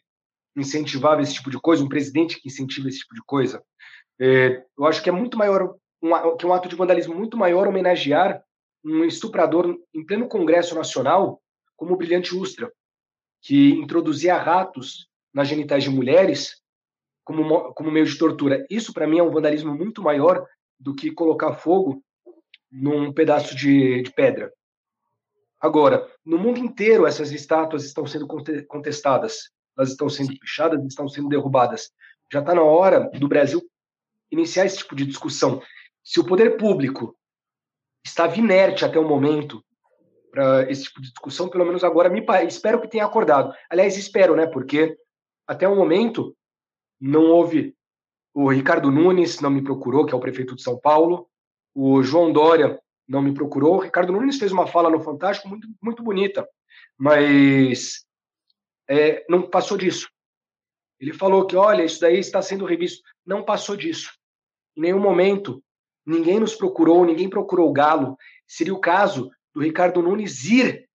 incentivava 0.56 1.22
esse 1.22 1.34
tipo 1.34 1.50
de 1.50 1.58
coisa, 1.58 1.82
um 1.82 1.88
presidente 1.88 2.40
que 2.40 2.48
incentiva 2.48 2.88
esse 2.88 2.98
tipo 2.98 3.14
de 3.14 3.22
coisa. 3.24 3.62
É, 4.20 4.62
eu 4.78 4.84
acho 4.84 5.02
que 5.02 5.08
é 5.08 5.12
muito 5.12 5.38
maior, 5.38 5.74
um, 6.02 6.36
que 6.36 6.44
é 6.44 6.48
um 6.48 6.52
ato 6.52 6.68
de 6.68 6.76
vandalismo 6.76 7.14
muito 7.14 7.36
maior 7.36 7.66
homenagear 7.66 8.42
um 8.84 9.04
estuprador 9.04 9.78
em 9.94 10.04
pleno 10.04 10.28
Congresso 10.28 10.74
Nacional, 10.74 11.40
como 11.76 11.94
o 11.94 11.96
Brilhante 11.96 12.34
Ustra, 12.34 12.72
que 13.40 13.70
introduzia 13.70 14.36
ratos 14.36 15.08
nas 15.32 15.48
genitais 15.48 15.84
de 15.84 15.90
mulheres 15.90 16.60
como, 17.24 17.72
como 17.74 17.90
meio 17.90 18.06
de 18.06 18.18
tortura. 18.18 18.64
Isso, 18.68 18.92
para 18.92 19.06
mim, 19.06 19.18
é 19.18 19.22
um 19.22 19.30
vandalismo 19.30 19.74
muito 19.74 20.02
maior 20.02 20.46
do 20.78 20.94
que 20.94 21.10
colocar 21.12 21.54
fogo 21.54 22.02
num 22.70 23.12
pedaço 23.12 23.54
de, 23.54 24.02
de 24.02 24.12
pedra. 24.12 24.52
Agora, 25.60 26.10
no 26.24 26.38
mundo 26.38 26.58
inteiro, 26.58 27.06
essas 27.06 27.30
estátuas 27.30 27.84
estão 27.84 28.06
sendo 28.06 28.26
contestadas, 28.66 29.50
elas 29.76 29.90
estão 29.90 30.08
sendo 30.08 30.36
pichadas, 30.38 30.84
estão 30.84 31.08
sendo 31.08 31.28
derrubadas. 31.28 31.90
Já 32.32 32.40
está 32.40 32.54
na 32.54 32.62
hora 32.62 33.08
do 33.10 33.28
Brasil 33.28 33.62
iniciar 34.30 34.64
esse 34.64 34.78
tipo 34.78 34.96
de 34.96 35.04
discussão. 35.04 35.62
Se 36.02 36.18
o 36.18 36.24
poder 36.24 36.56
público 36.56 37.16
estava 38.04 38.36
inerte 38.36 38.84
até 38.84 38.98
o 38.98 39.08
momento 39.08 39.64
para 40.30 40.70
esse 40.70 40.84
tipo 40.84 41.00
de 41.00 41.10
discussão, 41.10 41.48
pelo 41.48 41.64
menos 41.64 41.84
agora 41.84 42.08
me 42.08 42.24
espero 42.46 42.80
que 42.80 42.88
tenha 42.88 43.04
acordado. 43.04 43.54
Aliás, 43.68 43.96
espero, 43.96 44.34
né? 44.34 44.46
Porque 44.46 44.96
até 45.46 45.68
o 45.68 45.76
momento 45.76 46.34
não 47.00 47.26
houve 47.26 47.76
o 48.34 48.50
Ricardo 48.50 48.90
Nunes 48.90 49.40
não 49.40 49.50
me 49.50 49.62
procurou, 49.62 50.06
que 50.06 50.14
é 50.14 50.16
o 50.16 50.20
prefeito 50.20 50.56
de 50.56 50.62
São 50.62 50.78
Paulo. 50.78 51.28
O 51.74 52.02
João 52.02 52.32
Dória 52.32 52.80
não 53.06 53.20
me 53.20 53.34
procurou. 53.34 53.76
O 53.76 53.80
Ricardo 53.80 54.12
Nunes 54.12 54.38
fez 54.38 54.52
uma 54.52 54.66
fala 54.66 54.88
no 54.88 55.00
Fantástico 55.00 55.48
muito, 55.48 55.68
muito 55.82 56.02
bonita, 56.02 56.48
mas 56.96 58.06
é, 58.88 59.24
não 59.28 59.42
passou 59.42 59.76
disso. 59.76 60.08
Ele 60.98 61.12
falou 61.12 61.46
que, 61.46 61.56
olha, 61.56 61.84
isso 61.84 62.00
daí 62.00 62.18
está 62.18 62.40
sendo 62.40 62.64
revisto. 62.64 63.02
Não 63.26 63.44
passou 63.44 63.76
disso. 63.76 64.10
Em 64.76 64.82
nenhum 64.82 65.00
momento 65.00 65.62
ninguém 66.06 66.40
nos 66.40 66.54
procurou, 66.54 67.04
ninguém 67.04 67.28
procurou 67.28 67.68
o 67.68 67.72
Galo. 67.72 68.16
Seria 68.46 68.74
o 68.74 68.80
caso 68.80 69.30
do 69.54 69.62
Ricardo 69.62 70.02
Nunes 70.02 70.44
ir 70.44 70.88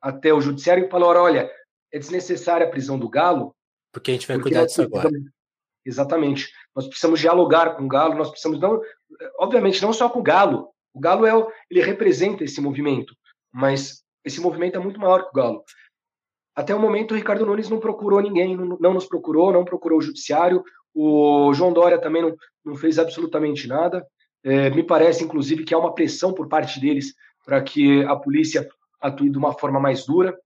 até 0.00 0.32
o 0.32 0.40
judiciário 0.40 0.86
e 0.86 0.90
falar: 0.90 1.16
olha, 1.16 1.50
é 1.92 1.98
desnecessária 1.98 2.66
a 2.66 2.70
prisão 2.70 2.98
do 2.98 3.08
Galo. 3.08 3.54
Porque 3.92 4.10
a 4.10 4.14
gente 4.14 4.28
vai 4.28 4.38
cuidar 4.38 4.66
disso 4.66 4.82
agora. 4.82 5.10
Exatamente. 5.84 6.50
Nós 6.74 6.86
precisamos 6.86 7.20
dialogar 7.20 7.76
com 7.76 7.84
o 7.84 7.88
Galo, 7.88 8.14
nós 8.14 8.28
precisamos 8.30 8.60
não, 8.60 8.80
obviamente 9.38 9.80
não 9.80 9.92
só 9.92 10.08
com 10.08 10.20
o 10.20 10.22
Galo. 10.22 10.70
O 10.92 11.00
Galo 11.00 11.26
é 11.26 11.32
ele 11.70 11.82
representa 11.82 12.44
esse 12.44 12.60
movimento, 12.60 13.14
mas 13.52 14.02
esse 14.24 14.40
movimento 14.40 14.76
é 14.76 14.78
muito 14.78 15.00
maior 15.00 15.22
que 15.22 15.30
o 15.30 15.32
Galo. 15.32 15.64
Até 16.54 16.74
o 16.74 16.78
momento 16.80 17.12
o 17.12 17.16
Ricardo 17.16 17.46
Nunes 17.46 17.70
não 17.70 17.78
procurou 17.78 18.20
ninguém, 18.20 18.56
não, 18.56 18.76
não 18.80 18.94
nos 18.94 19.06
procurou, 19.06 19.52
não 19.52 19.64
procurou 19.64 19.98
o 19.98 20.02
judiciário. 20.02 20.62
O 20.92 21.52
João 21.54 21.72
Dória 21.72 22.00
também 22.00 22.22
não, 22.22 22.36
não 22.64 22.74
fez 22.74 22.98
absolutamente 22.98 23.66
nada. 23.68 24.04
É, 24.44 24.70
me 24.70 24.82
parece, 24.82 25.24
inclusive, 25.24 25.64
que 25.64 25.74
há 25.74 25.78
uma 25.78 25.94
pressão 25.94 26.32
por 26.32 26.48
parte 26.48 26.80
deles 26.80 27.14
para 27.44 27.62
que 27.62 28.04
a 28.04 28.14
polícia 28.14 28.68
atue 29.00 29.30
de 29.30 29.38
uma 29.38 29.52
forma 29.52 29.80
mais 29.80 30.04
dura. 30.04 30.38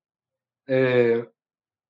É, 0.69 1.27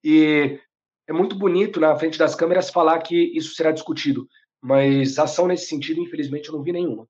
e 0.02 0.58
é 1.06 1.12
muito 1.12 1.36
bonito 1.36 1.78
na 1.78 1.94
frente 1.96 2.18
das 2.18 2.34
câmeras 2.34 2.70
falar 2.70 3.00
que 3.00 3.16
isso 3.36 3.54
será 3.54 3.70
discutido, 3.70 4.26
mas 4.60 5.18
ação 5.18 5.46
nesse 5.46 5.66
sentido, 5.66 6.00
infelizmente, 6.00 6.48
eu 6.48 6.54
não 6.54 6.62
vi 6.62 6.72
nenhuma. 6.72 7.06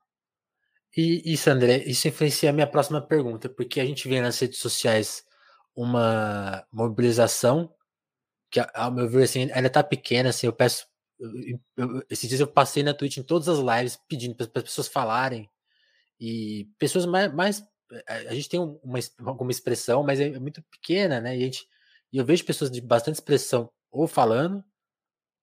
E 0.96 1.32
isso, 1.32 1.48
André, 1.48 1.84
isso 1.86 2.06
influencia 2.08 2.50
a 2.50 2.52
minha 2.52 2.66
próxima 2.66 3.00
pergunta, 3.00 3.48
porque 3.48 3.80
a 3.80 3.84
gente 3.84 4.06
vê 4.08 4.20
nas 4.20 4.38
redes 4.38 4.58
sociais 4.58 5.24
uma 5.74 6.66
mobilização 6.70 7.72
que, 8.50 8.60
ao 8.74 8.92
meu 8.92 9.08
ver, 9.08 9.22
assim, 9.22 9.50
ainda 9.52 9.68
está 9.68 9.82
pequena, 9.82 10.28
assim, 10.28 10.46
eu 10.46 10.52
peço 10.52 10.86
esses 12.10 12.28
dias 12.28 12.40
eu 12.40 12.46
passei 12.46 12.82
na 12.82 12.94
Twitch 12.94 13.18
em 13.18 13.22
todas 13.22 13.48
as 13.48 13.58
lives 13.58 13.98
pedindo 14.08 14.34
para 14.34 14.46
as 14.46 14.64
pessoas 14.64 14.88
falarem 14.88 15.48
e 16.20 16.68
pessoas 16.78 17.06
mais, 17.06 17.32
mais 17.32 17.62
a 18.06 18.34
gente 18.34 18.48
tem 18.48 18.60
uma, 18.60 18.98
alguma 19.24 19.50
expressão, 19.50 20.02
mas 20.02 20.20
é, 20.20 20.28
é 20.28 20.38
muito 20.38 20.62
pequena, 20.62 21.20
né? 21.20 21.36
E, 21.36 21.42
a 21.42 21.44
gente, 21.44 21.66
e 22.12 22.18
eu 22.18 22.24
vejo 22.24 22.44
pessoas 22.44 22.70
de 22.70 22.80
bastante 22.80 23.16
expressão 23.16 23.70
ou 23.90 24.06
falando, 24.06 24.64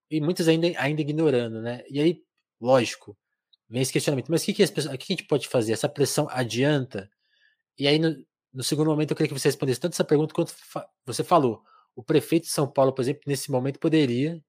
e 0.09 0.19
muitas 0.19 0.47
ainda, 0.47 0.67
ainda 0.79 1.01
ignorando, 1.01 1.61
né? 1.61 1.83
E 1.89 1.99
aí, 1.99 2.23
lógico, 2.59 3.17
vem 3.69 3.81
esse 3.81 3.93
questionamento, 3.93 4.31
mas 4.31 4.41
o 4.41 4.45
que, 4.45 4.53
que, 4.53 4.63
as 4.63 4.71
pessoas, 4.71 4.95
o 4.95 4.97
que 4.97 5.13
a 5.13 5.15
gente 5.15 5.27
pode 5.27 5.47
fazer? 5.47 5.73
Essa 5.73 5.89
pressão 5.89 6.27
adianta? 6.31 7.09
E 7.77 7.87
aí, 7.87 7.99
no, 7.99 8.15
no 8.53 8.63
segundo 8.63 8.89
momento, 8.89 9.11
eu 9.11 9.17
queria 9.17 9.27
que 9.27 9.39
você 9.39 9.49
respondesse 9.49 9.79
tanto 9.79 9.93
essa 9.93 10.03
pergunta 10.03 10.33
quanto 10.33 10.53
você 11.05 11.23
falou. 11.23 11.63
O 11.95 12.03
prefeito 12.03 12.43
de 12.43 12.51
São 12.51 12.71
Paulo, 12.71 12.93
por 12.93 13.01
exemplo, 13.01 13.23
nesse 13.27 13.51
momento 13.51 13.79
poderia 13.79 14.43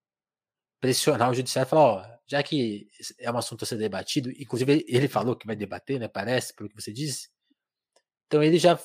pressionar 0.80 1.30
o 1.30 1.34
judiciário 1.34 1.68
e 1.68 1.70
falar, 1.70 1.82
ó, 1.82 2.04
já 2.26 2.42
que 2.42 2.88
é 3.18 3.30
um 3.30 3.38
assunto 3.38 3.64
a 3.64 3.66
ser 3.66 3.76
debatido, 3.76 4.30
inclusive 4.30 4.84
ele 4.88 5.08
falou 5.08 5.36
que 5.36 5.46
vai 5.46 5.56
debater, 5.56 6.00
né, 6.00 6.08
parece, 6.08 6.54
pelo 6.54 6.68
que 6.68 6.80
você 6.80 6.92
disse, 6.92 7.28
então 8.26 8.42
ele 8.42 8.58
já 8.58 8.78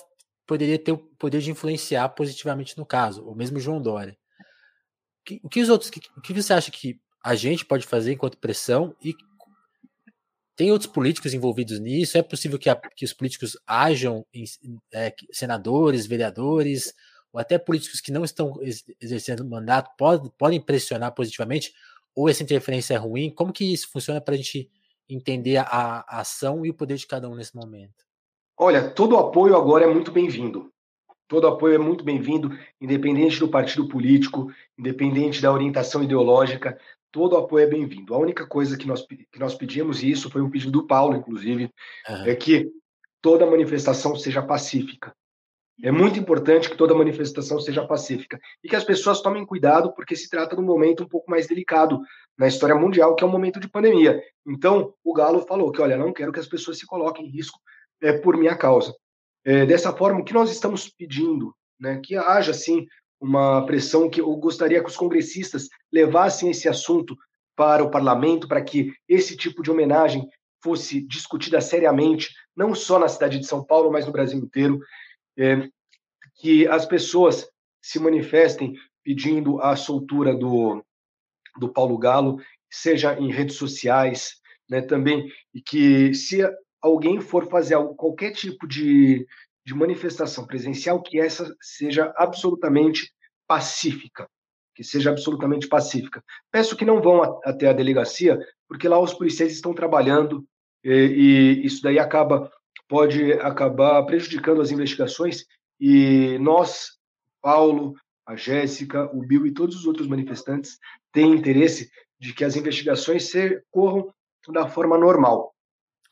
poderia 0.48 0.78
ter 0.78 0.92
o 0.92 0.98
poder 0.98 1.42
de 1.42 1.52
influenciar 1.52 2.10
positivamente 2.10 2.78
no 2.78 2.86
caso, 2.86 3.26
ou 3.26 3.36
mesmo 3.36 3.60
João 3.60 3.82
Dória 3.82 4.18
o 5.44 5.50
que 5.50 5.62
os 5.62 5.70
outros, 5.70 5.92
o 6.16 6.22
que 6.22 6.34
você 6.34 6.54
acha 6.54 6.72
que 6.72 7.00
a 7.24 7.36
gente 7.36 7.66
pode 7.66 7.86
fazer 7.86 8.14
enquanto 8.14 8.38
pressão 8.38 8.96
e 9.04 9.16
tem 10.56 10.72
outros 10.72 10.92
políticos 10.92 11.34
envolvidos 11.34 11.80
nisso? 11.80 12.18
É 12.18 12.22
possível 12.22 12.58
que, 12.60 12.70
a, 12.70 12.76
que 12.76 13.04
os 13.04 13.14
políticos 13.14 13.58
ajam 13.68 14.26
em 14.34 14.46
é, 14.94 15.14
senadores, 15.32 16.06
vereadores, 16.06 16.94
ou 17.36 17.42
até 17.42 17.58
políticos 17.58 18.00
que 18.00 18.14
não 18.14 18.24
estão 18.24 18.58
exercendo 19.02 19.44
mandato 19.44 19.92
pode, 19.98 20.32
podem 20.38 20.62
pressionar 20.62 21.12
positivamente? 21.14 21.74
Ou 22.16 22.30
essa 22.30 22.42
interferência 22.42 22.94
é 22.94 22.98
ruim? 22.98 23.30
Como 23.30 23.52
que 23.52 23.74
isso 23.74 23.90
funciona 23.92 24.22
para 24.22 24.36
a 24.36 24.38
gente 24.38 24.72
entender 25.10 25.58
a, 25.58 25.66
a 25.66 26.22
ação 26.22 26.66
e 26.66 26.70
o 26.70 26.74
poder 26.74 26.96
de 26.96 27.06
cada 27.06 27.28
um 27.30 27.36
nesse 27.36 27.54
momento? 27.54 28.06
Olha, 28.58 28.90
todo 28.90 29.18
apoio 29.18 29.54
agora 29.54 29.84
é 29.84 29.94
muito 29.94 30.14
bem-vindo. 30.14 30.72
Todo 31.28 31.48
apoio 31.48 31.76
é 31.76 31.78
muito 31.78 32.06
bem-vindo, 32.06 32.58
independente 32.80 33.38
do 33.38 33.50
partido 33.50 33.86
político, 33.90 34.50
independente 34.80 35.42
da 35.42 35.52
orientação 35.52 36.02
ideológica, 36.02 36.80
todo 37.12 37.36
apoio 37.36 37.66
é 37.66 37.68
bem-vindo. 37.68 38.16
A 38.16 38.18
única 38.18 38.48
coisa 38.48 38.78
que 38.78 38.88
nós, 38.88 39.06
que 39.06 39.40
nós 39.40 39.56
pedimos, 39.56 40.02
e 40.02 40.10
isso 40.10 40.30
foi 40.30 40.42
um 40.42 40.50
pedido 40.50 40.72
do 40.72 40.88
Paulo, 40.88 41.18
inclusive, 41.18 41.70
uhum. 42.08 42.26
é 42.28 42.34
que 42.34 42.72
toda 43.22 43.46
manifestação 43.46 44.16
seja 44.16 44.42
pacífica. 44.42 45.14
É 45.84 45.92
muito 45.92 46.18
importante 46.18 46.70
que 46.70 46.78
toda 46.78 46.96
manifestação 46.96 47.60
seja 47.60 47.86
pacífica 47.86 48.40
e 48.64 48.70
que 48.70 48.76
as 48.76 48.84
pessoas 48.84 49.22
tomem 49.22 49.46
cuidado, 49.46 49.94
porque 49.94 50.16
se 50.16 50.30
trata 50.30 50.56
de 50.56 50.62
um 50.62 50.66
momento 50.66 51.04
um 51.04 51.08
pouco 51.08 51.30
mais 51.30 51.48
delicado 51.48 52.00
na 52.38 52.48
história 52.48 52.76
mundial, 52.76 53.14
que 53.14 53.24
é 53.24 53.28
um 53.28 53.32
momento 53.32 53.60
de 53.60 53.70
pandemia. 53.70 54.22
Então, 54.48 54.94
o 55.04 55.14
Galo 55.14 55.42
falou 55.42 55.72
que, 55.72 55.82
olha, 55.82 55.98
não 55.98 56.14
quero 56.14 56.32
que 56.32 56.40
as 56.40 56.48
pessoas 56.48 56.80
se 56.80 56.86
coloquem 56.86 57.26
em 57.26 57.30
risco 57.30 57.60
é, 58.02 58.14
por 58.14 58.38
minha 58.38 58.56
causa. 58.56 58.96
É, 59.44 59.66
dessa 59.66 59.92
forma, 59.92 60.22
o 60.22 60.24
que 60.24 60.34
nós 60.34 60.50
estamos 60.50 60.90
pedindo, 60.90 61.54
né, 61.80 62.00
que 62.04 62.16
haja 62.16 62.54
sim 62.54 62.86
uma 63.20 63.66
pressão 63.66 64.10
que 64.10 64.22
eu 64.22 64.34
gostaria 64.38 64.82
que 64.82 64.90
os 64.90 64.98
congressistas 64.98 65.68
levassem 65.92 66.50
esse 66.50 66.70
assunto 66.70 67.16
para 67.56 67.84
o 67.84 67.92
parlamento, 67.92 68.48
para 68.48 68.62
que 68.62 68.94
esse 69.08 69.36
tipo 69.36 69.62
de 69.62 69.72
homenagem 69.72 70.28
fosse 70.64 71.02
discutida 71.02 71.62
seriamente, 71.62 72.30
não 72.56 72.74
só 72.74 72.98
na 72.98 73.08
cidade 73.08 73.38
de 73.38 73.46
São 73.46 73.64
Paulo, 73.64 73.92
mas 73.92 74.06
no 74.06 74.12
Brasil 74.12 74.40
inteiro, 74.40 74.80
é, 75.38 75.70
que 76.36 76.68
as 76.68 76.86
pessoas 76.86 77.48
se 77.82 78.00
manifestem 78.00 78.76
pedindo 79.04 79.62
a 79.62 79.76
soltura 79.76 80.36
do, 80.36 80.84
do 81.58 81.70
Paulo 81.70 81.98
Galo, 81.98 82.42
seja 82.70 83.18
em 83.20 83.32
redes 83.32 83.56
sociais, 83.56 84.42
né, 84.70 84.82
também, 84.82 85.32
e 85.54 85.62
que 85.62 86.14
se 86.14 86.42
alguém 86.82 87.22
for 87.22 87.48
fazer 87.48 87.78
qualquer 87.96 88.32
tipo 88.32 88.68
de, 88.68 89.26
de 89.66 89.74
manifestação 89.74 90.46
presencial, 90.46 91.02
que 91.02 91.20
essa 91.20 91.56
seja 91.62 92.14
absolutamente 92.18 93.12
pacífica, 93.48 94.28
que 94.76 94.84
seja 94.84 95.12
absolutamente 95.12 95.68
pacífica. 95.68 96.24
Peço 96.52 96.76
que 96.76 96.86
não 96.86 97.02
vão 97.02 97.40
até 97.44 97.68
a 97.68 97.74
delegacia, 97.74 98.38
porque 98.68 98.88
lá 98.88 99.00
os 99.00 99.14
policiais 99.14 99.52
estão 99.52 99.74
trabalhando 99.74 100.46
e, 100.84 100.92
e 100.92 101.66
isso 101.66 101.82
daí 101.82 101.98
acaba 101.98 102.52
pode 102.88 103.34
acabar 103.34 104.04
prejudicando 104.04 104.62
as 104.62 104.72
investigações 104.72 105.46
e 105.80 106.38
nós, 106.40 106.98
Paulo, 107.42 107.94
a 108.26 108.36
Jéssica, 108.36 109.10
o 109.16 109.20
Bill 109.26 109.46
e 109.46 109.54
todos 109.54 109.76
os 109.76 109.86
outros 109.86 110.08
manifestantes 110.08 110.78
têm 111.12 111.34
interesse 111.34 111.90
de 112.20 112.34
que 112.34 112.44
as 112.44 112.56
investigações 112.56 113.30
se, 113.30 113.62
corram 113.72 114.14
da 114.50 114.68
forma 114.68 114.98
normal. 114.98 115.54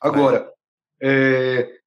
Agora, 0.00 0.52
é, 1.00 1.78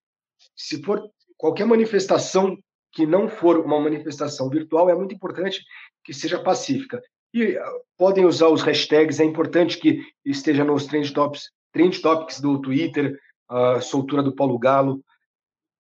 se 0.56 0.82
for 0.84 1.10
qualquer 1.38 1.66
manifestação 1.66 2.58
que 2.92 3.06
não 3.06 3.30
for 3.30 3.60
uma 3.60 3.80
manifestação 3.80 4.50
virtual, 4.50 4.90
é 4.90 4.96
muito 4.96 5.14
importante 5.14 5.64
que 6.04 6.14
seja 6.14 6.42
pacífica. 6.42 7.02
E 7.34 7.58
ah, 7.58 7.72
podem 7.98 8.26
usar 8.26 8.48
os 8.48 8.62
hashtags, 8.62 9.20
é 9.20 9.24
importante 9.24 9.78
que 9.78 10.02
esteja 10.26 10.64
nos 10.64 10.88
trend 10.88 11.14
topics, 11.14 11.52
trend 11.72 12.02
topics 12.02 12.40
do 12.40 12.60
Twitter, 12.60 13.20
a 13.50 13.82
soltura 13.82 14.22
do 14.22 14.36
Paulo 14.36 14.58
Galo, 14.58 15.04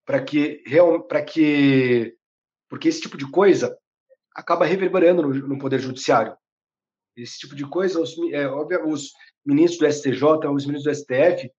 para 0.06 0.24
que 0.24 0.64
para 1.08 1.22
que 1.24 2.16
porque 2.70 2.88
esse 2.88 3.02
tipo 3.02 3.18
de 3.18 3.30
coisa 3.30 3.78
acaba 4.36 4.66
reverberando 4.66 5.22
no, 5.24 5.34
no 5.34 5.58
poder 5.58 5.80
judiciário. 5.80 6.36
Esse 7.16 7.40
tipo 7.40 7.56
de 7.56 7.68
coisa, 7.68 8.00
os, 8.00 8.16
é, 8.32 8.48
óbvio, 8.48 8.88
os 8.88 9.12
ministros 9.44 9.80
do 9.80 9.92
STJ, 9.92 10.48
os 10.54 10.66
ministros 10.66 10.84
do 10.84 11.04
STF, 11.04 11.52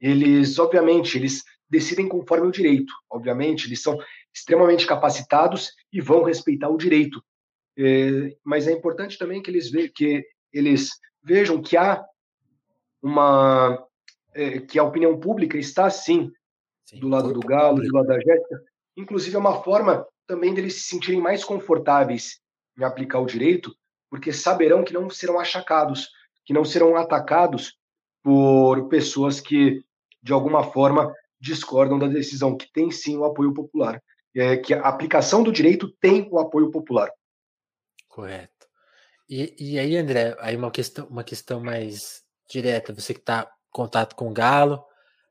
eles, 0.00 0.58
obviamente, 0.58 1.18
eles 1.18 1.42
decidem 1.68 2.08
conforme 2.08 2.46
o 2.46 2.52
direito. 2.52 2.92
Obviamente, 3.10 3.66
eles 3.66 3.82
são 3.82 3.98
extremamente 4.32 4.86
capacitados 4.86 5.70
e 5.92 6.00
vão 6.00 6.22
respeitar 6.22 6.70
o 6.70 6.78
direito. 6.78 7.22
É, 7.76 8.34
mas 8.42 8.66
é 8.66 8.72
importante 8.72 9.18
também 9.18 9.42
que 9.42 9.50
eles, 9.50 9.70
ve 9.70 9.90
que 9.90 10.24
eles 10.52 10.90
vejam 11.22 11.60
que 11.60 11.76
há 11.76 12.02
uma 13.02 13.84
é, 14.34 14.60
que 14.60 14.78
a 14.78 14.84
opinião 14.84 15.18
pública 15.18 15.56
está 15.56 15.88
sim, 15.88 16.30
sim 16.84 16.98
do 16.98 17.08
lado 17.08 17.32
do 17.32 17.40
Galo, 17.40 17.76
público. 17.76 17.92
do 17.92 17.96
lado 17.96 18.06
da 18.08 18.20
Jéssica. 18.20 18.62
Inclusive 18.96 19.36
é 19.36 19.38
uma 19.38 19.62
forma 19.62 20.06
também 20.26 20.54
deles 20.54 20.74
se 20.74 20.88
sentirem 20.88 21.20
mais 21.20 21.44
confortáveis 21.44 22.40
em 22.78 22.84
aplicar 22.84 23.20
o 23.20 23.26
direito, 23.26 23.74
porque 24.10 24.32
saberão 24.32 24.84
que 24.84 24.92
não 24.92 25.08
serão 25.10 25.38
achacados, 25.38 26.08
que 26.44 26.52
não 26.52 26.64
serão 26.64 26.96
atacados 26.96 27.76
por 28.22 28.88
pessoas 28.88 29.40
que 29.40 29.84
de 30.22 30.32
alguma 30.32 30.64
forma 30.64 31.14
discordam 31.38 31.98
da 31.98 32.06
decisão, 32.06 32.56
que 32.56 32.72
tem 32.72 32.90
sim 32.90 33.16
o 33.18 33.24
apoio 33.24 33.52
popular, 33.52 34.02
é, 34.34 34.56
que 34.56 34.72
a 34.72 34.80
aplicação 34.80 35.42
do 35.42 35.52
direito 35.52 35.92
tem 36.00 36.26
o 36.30 36.38
apoio 36.38 36.70
popular. 36.70 37.10
Correto. 38.08 38.66
E, 39.28 39.54
e 39.58 39.78
aí, 39.78 39.96
André, 39.96 40.34
aí 40.38 40.56
uma 40.56 40.70
questão, 40.70 41.06
uma 41.06 41.22
questão 41.22 41.60
mais 41.60 42.22
direta, 42.48 42.94
você 42.94 43.12
que 43.12 43.20
está 43.20 43.50
contato 43.74 44.14
com 44.14 44.30
o 44.30 44.32
Galo, 44.32 44.82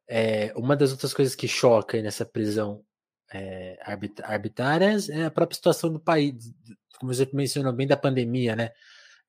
é, 0.07 0.53
uma 0.55 0.75
das 0.75 0.91
outras 0.91 1.13
coisas 1.13 1.33
que 1.33 1.47
choca 1.47 1.99
nessa 2.01 2.25
prisão 2.25 2.85
é, 3.33 3.79
arbitrária 4.23 4.95
é 5.09 5.25
a 5.25 5.31
própria 5.31 5.55
situação 5.55 5.91
do 5.91 5.99
país, 5.99 6.53
como 6.99 7.13
você 7.13 7.27
mencionou 7.33 7.73
bem 7.73 7.87
da 7.87 7.97
pandemia, 7.97 8.55
né? 8.55 8.71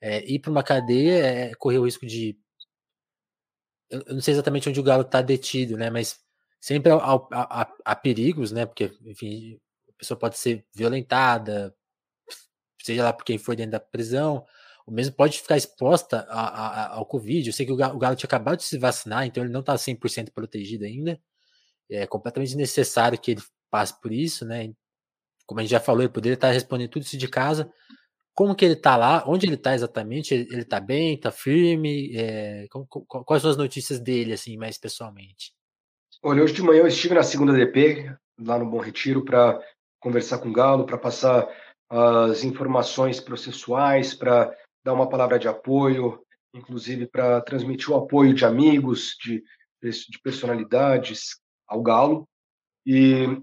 É, 0.01 0.23
ir 0.31 0.41
para 0.41 0.51
uma 0.51 0.63
cadeia 0.63 1.15
é 1.25 1.55
correr 1.55 1.79
o 1.79 1.85
risco 1.85 2.05
de. 2.05 2.37
Eu, 3.89 4.05
não 4.15 4.21
sei 4.21 4.35
exatamente 4.35 4.69
onde 4.69 4.81
o 4.81 4.83
Galo 4.83 5.03
está 5.03 5.23
detido, 5.23 5.77
né? 5.77 5.89
Mas 5.91 6.21
sempre 6.61 6.93
há, 6.93 6.97
há, 6.97 7.73
há, 7.85 7.97
perigos, 7.97 8.53
né? 8.53 8.67
Porque, 8.67 8.93
enfim, 9.07 9.59
a 9.89 9.93
pessoa 9.97 10.19
pode 10.19 10.37
ser 10.39 10.67
violentada, 10.75 11.75
seja 12.83 13.05
lá 13.05 13.13
por 13.13 13.25
quem 13.25 13.39
for 13.39 13.57
dentro 13.57 13.73
da 13.73 13.81
prisão, 13.81 14.45
o 14.87 14.93
mesmo 14.93 15.15
pode 15.15 15.41
ficar 15.41 15.57
exposta 15.57 16.27
a, 16.29 16.41
a, 16.41 16.95
ao 16.97 17.07
Covid. 17.07 17.49
Eu 17.49 17.53
sei 17.53 17.65
que 17.65 17.73
o 17.73 17.77
Galo, 17.77 17.97
o 17.97 17.99
Galo 17.99 18.17
tinha 18.17 18.27
acabado 18.27 18.59
de 18.59 18.65
se 18.65 18.79
vacinar, 18.79 19.27
então 19.27 19.43
ele 19.43 19.53
não 19.53 19.61
está 19.61 19.75
100% 19.75 20.31
protegido 20.33 20.85
ainda. 20.85 21.19
É 21.91 22.07
completamente 22.07 22.57
necessário 22.57 23.19
que 23.19 23.33
ele 23.33 23.43
passe 23.71 23.99
por 24.01 24.13
isso, 24.13 24.45
né? 24.45 24.73
Como 25.47 25.61
a 25.61 25.63
gente 25.63 25.73
já 25.73 25.81
falou, 25.81 26.03
ele 26.03 26.13
poderia 26.13 26.35
estar 26.35 26.51
respondendo 26.51 26.91
tudo 26.91 27.03
isso 27.03 27.17
de 27.17 27.29
casa. 27.29 27.71
Como 28.35 28.55
que 28.55 28.65
ele 28.65 28.75
está 28.75 28.97
lá? 28.97 29.25
Onde 29.27 29.47
ele 29.47 29.55
está 29.55 29.75
exatamente? 29.75 30.35
Ele 30.35 30.63
está 30.63 30.81
bem? 30.81 31.15
Está 31.15 31.31
firme? 31.31 32.15
É, 32.17 32.67
quais 33.09 33.43
são 33.43 33.51
as 33.51 33.57
notícias 33.57 34.01
dele, 34.01 34.33
assim, 34.33 34.57
mais 34.57 34.77
pessoalmente? 34.77 35.53
Olha, 36.23 36.43
hoje 36.43 36.55
de 36.55 36.63
manhã 36.63 36.81
eu 36.81 36.87
estive 36.87 37.15
na 37.15 37.23
segunda 37.23 37.53
DP, 37.53 38.15
lá 38.41 38.59
no 38.59 38.69
Bom 38.69 38.81
Retiro, 38.81 39.25
para 39.25 39.61
conversar 40.01 40.39
com 40.39 40.49
o 40.49 40.53
Galo, 40.53 40.85
para 40.85 40.99
passar 40.99 41.47
as 41.89 42.43
informações 42.43 43.21
processuais, 43.21 44.15
para 44.15 44.55
dar 44.85 44.93
uma 44.93 45.09
palavra 45.09 45.39
de 45.39 45.49
apoio, 45.49 46.23
inclusive 46.53 47.07
para 47.07 47.41
transmitir 47.41 47.91
o 47.91 47.97
apoio 47.97 48.35
de 48.35 48.45
amigos, 48.45 49.17
de, 49.21 49.43
de 49.83 50.19
personalidades 50.23 51.41
ao 51.67 51.83
Galo. 51.83 52.29
E 52.87 53.41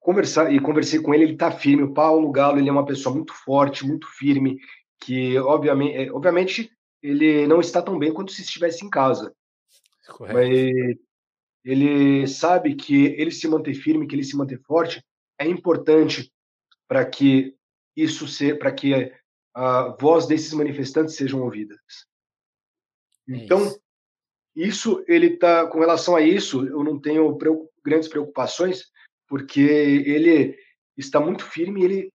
conversar 0.00 0.52
e 0.52 0.58
conversei 0.58 1.00
com 1.00 1.14
ele, 1.14 1.24
ele 1.24 1.32
está 1.34 1.50
firme. 1.50 1.82
O 1.82 1.92
Paulo 1.92 2.32
Galo 2.32 2.58
ele 2.58 2.68
é 2.68 2.72
uma 2.72 2.86
pessoa 2.86 3.14
muito 3.14 3.32
forte, 3.32 3.86
muito 3.86 4.06
firme, 4.06 4.58
que 5.00 5.38
obviamente, 5.38 5.96
é, 5.96 6.12
obviamente 6.12 6.70
ele 7.02 7.46
não 7.46 7.60
está 7.60 7.82
tão 7.82 7.98
bem 7.98 8.12
quanto 8.12 8.32
se 8.32 8.42
estivesse 8.42 8.84
em 8.84 8.90
casa. 8.90 9.34
Correto. 10.08 10.34
Mas 10.34 10.96
ele 11.64 12.26
sabe 12.26 12.74
que 12.74 13.06
ele 13.18 13.30
se 13.30 13.48
manter 13.48 13.74
firme, 13.74 14.06
que 14.06 14.14
ele 14.14 14.24
se 14.24 14.36
manter 14.36 14.60
forte 14.62 15.02
é 15.38 15.46
importante 15.46 16.30
para 16.86 17.04
que 17.04 17.54
isso 17.96 18.28
ser, 18.28 18.58
para 18.58 18.72
que 18.72 19.12
a 19.54 19.96
voz 20.00 20.26
desses 20.26 20.52
manifestantes 20.52 21.14
sejam 21.14 21.42
ouvidas. 21.42 21.78
É 23.28 23.36
então, 23.36 23.64
isso. 23.64 23.80
isso 24.54 25.04
ele 25.06 25.36
tá 25.36 25.66
com 25.66 25.78
relação 25.78 26.16
a 26.16 26.20
isso, 26.20 26.66
eu 26.66 26.82
não 26.82 27.00
tenho 27.00 27.36
grandes 27.84 28.08
preocupações, 28.08 28.84
porque 29.28 29.60
ele 29.60 30.58
está 30.96 31.20
muito 31.20 31.44
firme, 31.44 31.84
ele 31.84 32.12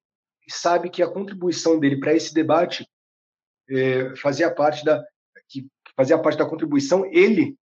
sabe 0.49 0.89
que 0.89 1.01
a 1.01 1.09
contribuição 1.09 1.79
dele 1.79 1.99
para 1.99 2.13
esse 2.13 2.33
debate 2.33 2.87
é, 3.69 4.15
fazia 4.15 4.53
parte 4.53 4.83
da 4.83 5.03
que 5.47 5.67
fazia 5.95 6.17
parte 6.17 6.37
da 6.37 6.45
contribuição 6.45 7.05
ele 7.11 7.55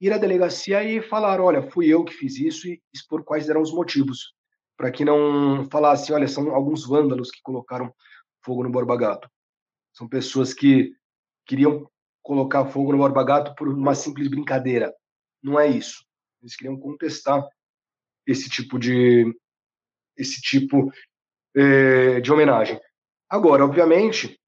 ir 0.00 0.12
à 0.12 0.18
delegacia 0.18 0.82
e 0.82 1.00
falar, 1.00 1.40
olha, 1.40 1.70
fui 1.70 1.86
eu 1.88 2.04
que 2.04 2.12
fiz 2.12 2.36
isso 2.38 2.68
e 2.68 2.80
expor 2.92 3.22
quais 3.24 3.48
eram 3.48 3.62
os 3.62 3.72
motivos 3.72 4.34
para 4.76 4.90
que 4.90 5.04
não 5.04 5.68
falasse, 5.70 6.12
olha, 6.12 6.26
são 6.26 6.54
alguns 6.54 6.86
vândalos 6.86 7.30
que 7.30 7.40
colocaram 7.42 7.94
fogo 8.44 8.62
no 8.62 8.70
Borba 8.70 8.96
Gato. 8.96 9.30
São 9.92 10.08
pessoas 10.08 10.54
que 10.54 10.94
queriam 11.46 11.88
colocar 12.22 12.66
fogo 12.66 12.92
no 12.92 12.98
Borba 12.98 13.24
Gato 13.24 13.54
por 13.54 13.68
uma 13.68 13.94
simples 13.94 14.28
brincadeira. 14.28 14.94
Não 15.42 15.58
é 15.58 15.66
isso. 15.66 16.04
Eles 16.40 16.56
queriam 16.56 16.78
contestar 16.78 17.46
esse 18.26 18.48
tipo 18.48 18.78
de 18.78 19.34
esse 20.16 20.40
tipo 20.40 20.92
é, 21.54 22.20
de 22.20 22.30
homenagem. 22.30 22.80
Agora, 23.28 23.64
obviamente, 23.64 24.38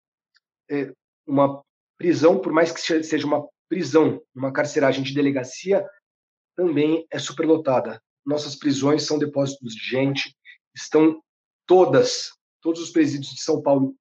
é, 0.70 0.92
uma 1.26 1.62
prisão, 1.96 2.38
por 2.38 2.52
mais 2.52 2.70
que 2.70 2.80
seja 2.80 3.26
uma 3.26 3.48
prisão, 3.68 4.22
uma 4.34 4.52
carceragem 4.52 5.02
de 5.02 5.14
delegacia, 5.14 5.88
também 6.54 7.06
é 7.10 7.18
superlotada 7.18 8.00
nossas 8.24 8.56
prisões 8.56 9.04
são 9.04 9.18
depósitos 9.18 9.74
de 9.74 9.82
gente, 9.82 10.34
estão 10.74 11.22
todas, 11.66 12.30
todos 12.64 12.80
os 12.80 12.90
presídios 12.90 13.34
de 13.34 13.42
São 13.42 13.60
Paulo 13.60 13.94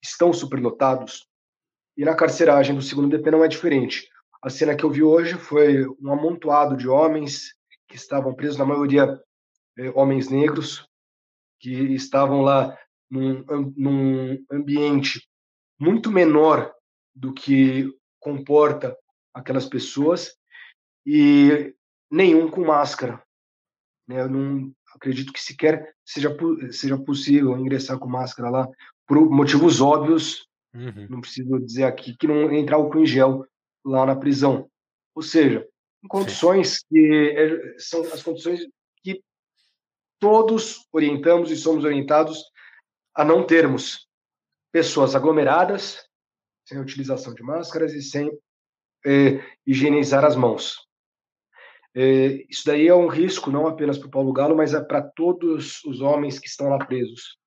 estão 0.00 0.32
superlotados. 0.32 1.26
E 1.96 2.04
na 2.04 2.14
carceragem 2.14 2.72
do 2.72 2.80
segundo 2.80 3.08
DP 3.08 3.28
não 3.32 3.44
é 3.44 3.48
diferente. 3.48 4.08
A 4.40 4.48
cena 4.48 4.76
que 4.76 4.84
eu 4.84 4.90
vi 4.90 5.02
hoje 5.02 5.34
foi 5.34 5.84
um 6.00 6.12
amontoado 6.12 6.76
de 6.76 6.88
homens 6.88 7.56
que 7.88 7.96
estavam 7.96 8.32
presos, 8.32 8.56
na 8.56 8.64
maioria 8.64 9.20
é, 9.76 9.90
homens 9.90 10.28
negros, 10.28 10.88
que 11.58 11.72
estavam 11.94 12.40
lá 12.42 12.78
num, 13.10 13.44
num 13.76 14.44
ambiente 14.50 15.28
muito 15.78 16.08
menor 16.12 16.72
do 17.12 17.32
que 17.32 17.92
comporta 18.20 18.96
aquelas 19.34 19.66
pessoas 19.66 20.36
e 21.04 21.74
nenhum 22.08 22.48
com 22.48 22.64
máscara. 22.64 23.20
Né? 24.06 24.24
Não 24.28 24.72
acredito 24.94 25.32
que 25.32 25.42
sequer 25.42 25.94
seja, 26.04 26.34
seja 26.70 26.98
possível 26.98 27.58
ingressar 27.58 27.98
com 27.98 28.08
máscara 28.08 28.50
lá, 28.50 28.68
por 29.06 29.18
motivos 29.30 29.80
óbvios. 29.80 30.46
Uhum. 30.74 31.06
Não 31.08 31.20
preciso 31.20 31.58
dizer 31.60 31.84
aqui 31.84 32.16
que 32.16 32.26
não 32.26 32.52
entrar 32.52 32.76
álcool 32.76 33.00
em 33.00 33.06
gel 33.06 33.46
lá 33.84 34.06
na 34.06 34.16
prisão. 34.16 34.68
Ou 35.14 35.22
seja, 35.22 35.66
em 36.02 36.08
condições 36.08 36.78
Sim. 36.78 36.84
que 36.88 37.34
é, 37.36 37.78
são 37.78 38.02
as 38.02 38.22
condições 38.22 38.60
que 39.02 39.22
todos 40.18 40.86
orientamos 40.92 41.50
e 41.50 41.56
somos 41.56 41.84
orientados 41.84 42.42
a 43.14 43.24
não 43.24 43.46
termos 43.46 44.08
pessoas 44.72 45.14
aglomeradas, 45.14 46.04
sem 46.66 46.80
utilização 46.80 47.32
de 47.34 47.42
máscaras 47.42 47.92
e 47.92 48.02
sem 48.02 48.28
é, 49.06 49.40
higienizar 49.66 50.24
as 50.24 50.34
mãos. 50.34 50.78
É, 51.96 52.44
isso 52.50 52.64
daí 52.66 52.88
é 52.88 52.94
um 52.94 53.06
risco 53.06 53.50
não 53.50 53.66
apenas 53.66 53.96
para 53.96 54.08
o 54.08 54.10
Paulo 54.10 54.32
Galo, 54.32 54.56
mas 54.56 54.74
é 54.74 54.80
para 54.80 55.00
todos 55.00 55.82
os 55.84 56.00
homens 56.00 56.38
que 56.38 56.48
estão 56.48 56.68
lá 56.68 56.84
presos, 56.84 57.38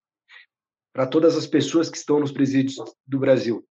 para 0.93 1.05
todas 1.05 1.36
as 1.36 1.45
pessoas 1.45 1.89
que 1.89 1.97
estão 1.97 2.19
nos 2.19 2.31
presídios 2.31 2.77
do 3.05 3.19
Brasil. 3.19 3.67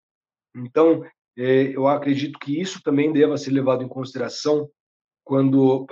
Então, 0.55 1.03
é, 1.37 1.75
eu 1.75 1.87
acredito 1.89 2.39
que 2.39 2.61
isso 2.61 2.83
também 2.83 3.13
deva 3.13 3.39
ser 3.39 3.51
levado 3.51 3.83
em 3.83 3.89
consideração 3.89 4.71
quando 5.25 5.87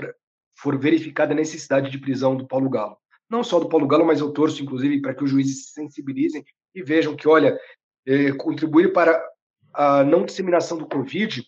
for 0.57 0.79
verificada 0.79 1.33
a 1.33 1.37
necessidade 1.37 1.91
de 1.91 1.99
prisão 1.99 2.37
do 2.37 2.47
Paulo 2.47 2.69
Galo. 2.69 2.97
Não 3.29 3.43
só 3.43 3.59
do 3.59 3.69
Paulo 3.69 3.87
Galo, 3.87 4.05
mas 4.05 4.21
eu 4.21 4.33
torço, 4.33 4.63
inclusive, 4.63 5.01
para 5.01 5.15
que 5.15 5.25
os 5.25 5.31
juízes 5.31 5.67
se 5.67 5.73
sensibilizem 5.73 6.45
e 6.75 6.83
vejam 6.83 7.17
que, 7.17 7.27
olha, 7.27 7.59
é, 8.07 8.33
contribuir 8.33 8.93
para 8.93 9.23
a 9.73 10.05
não 10.05 10.25
disseminação 10.25 10.79
do 10.79 10.87
Covid 10.87 11.45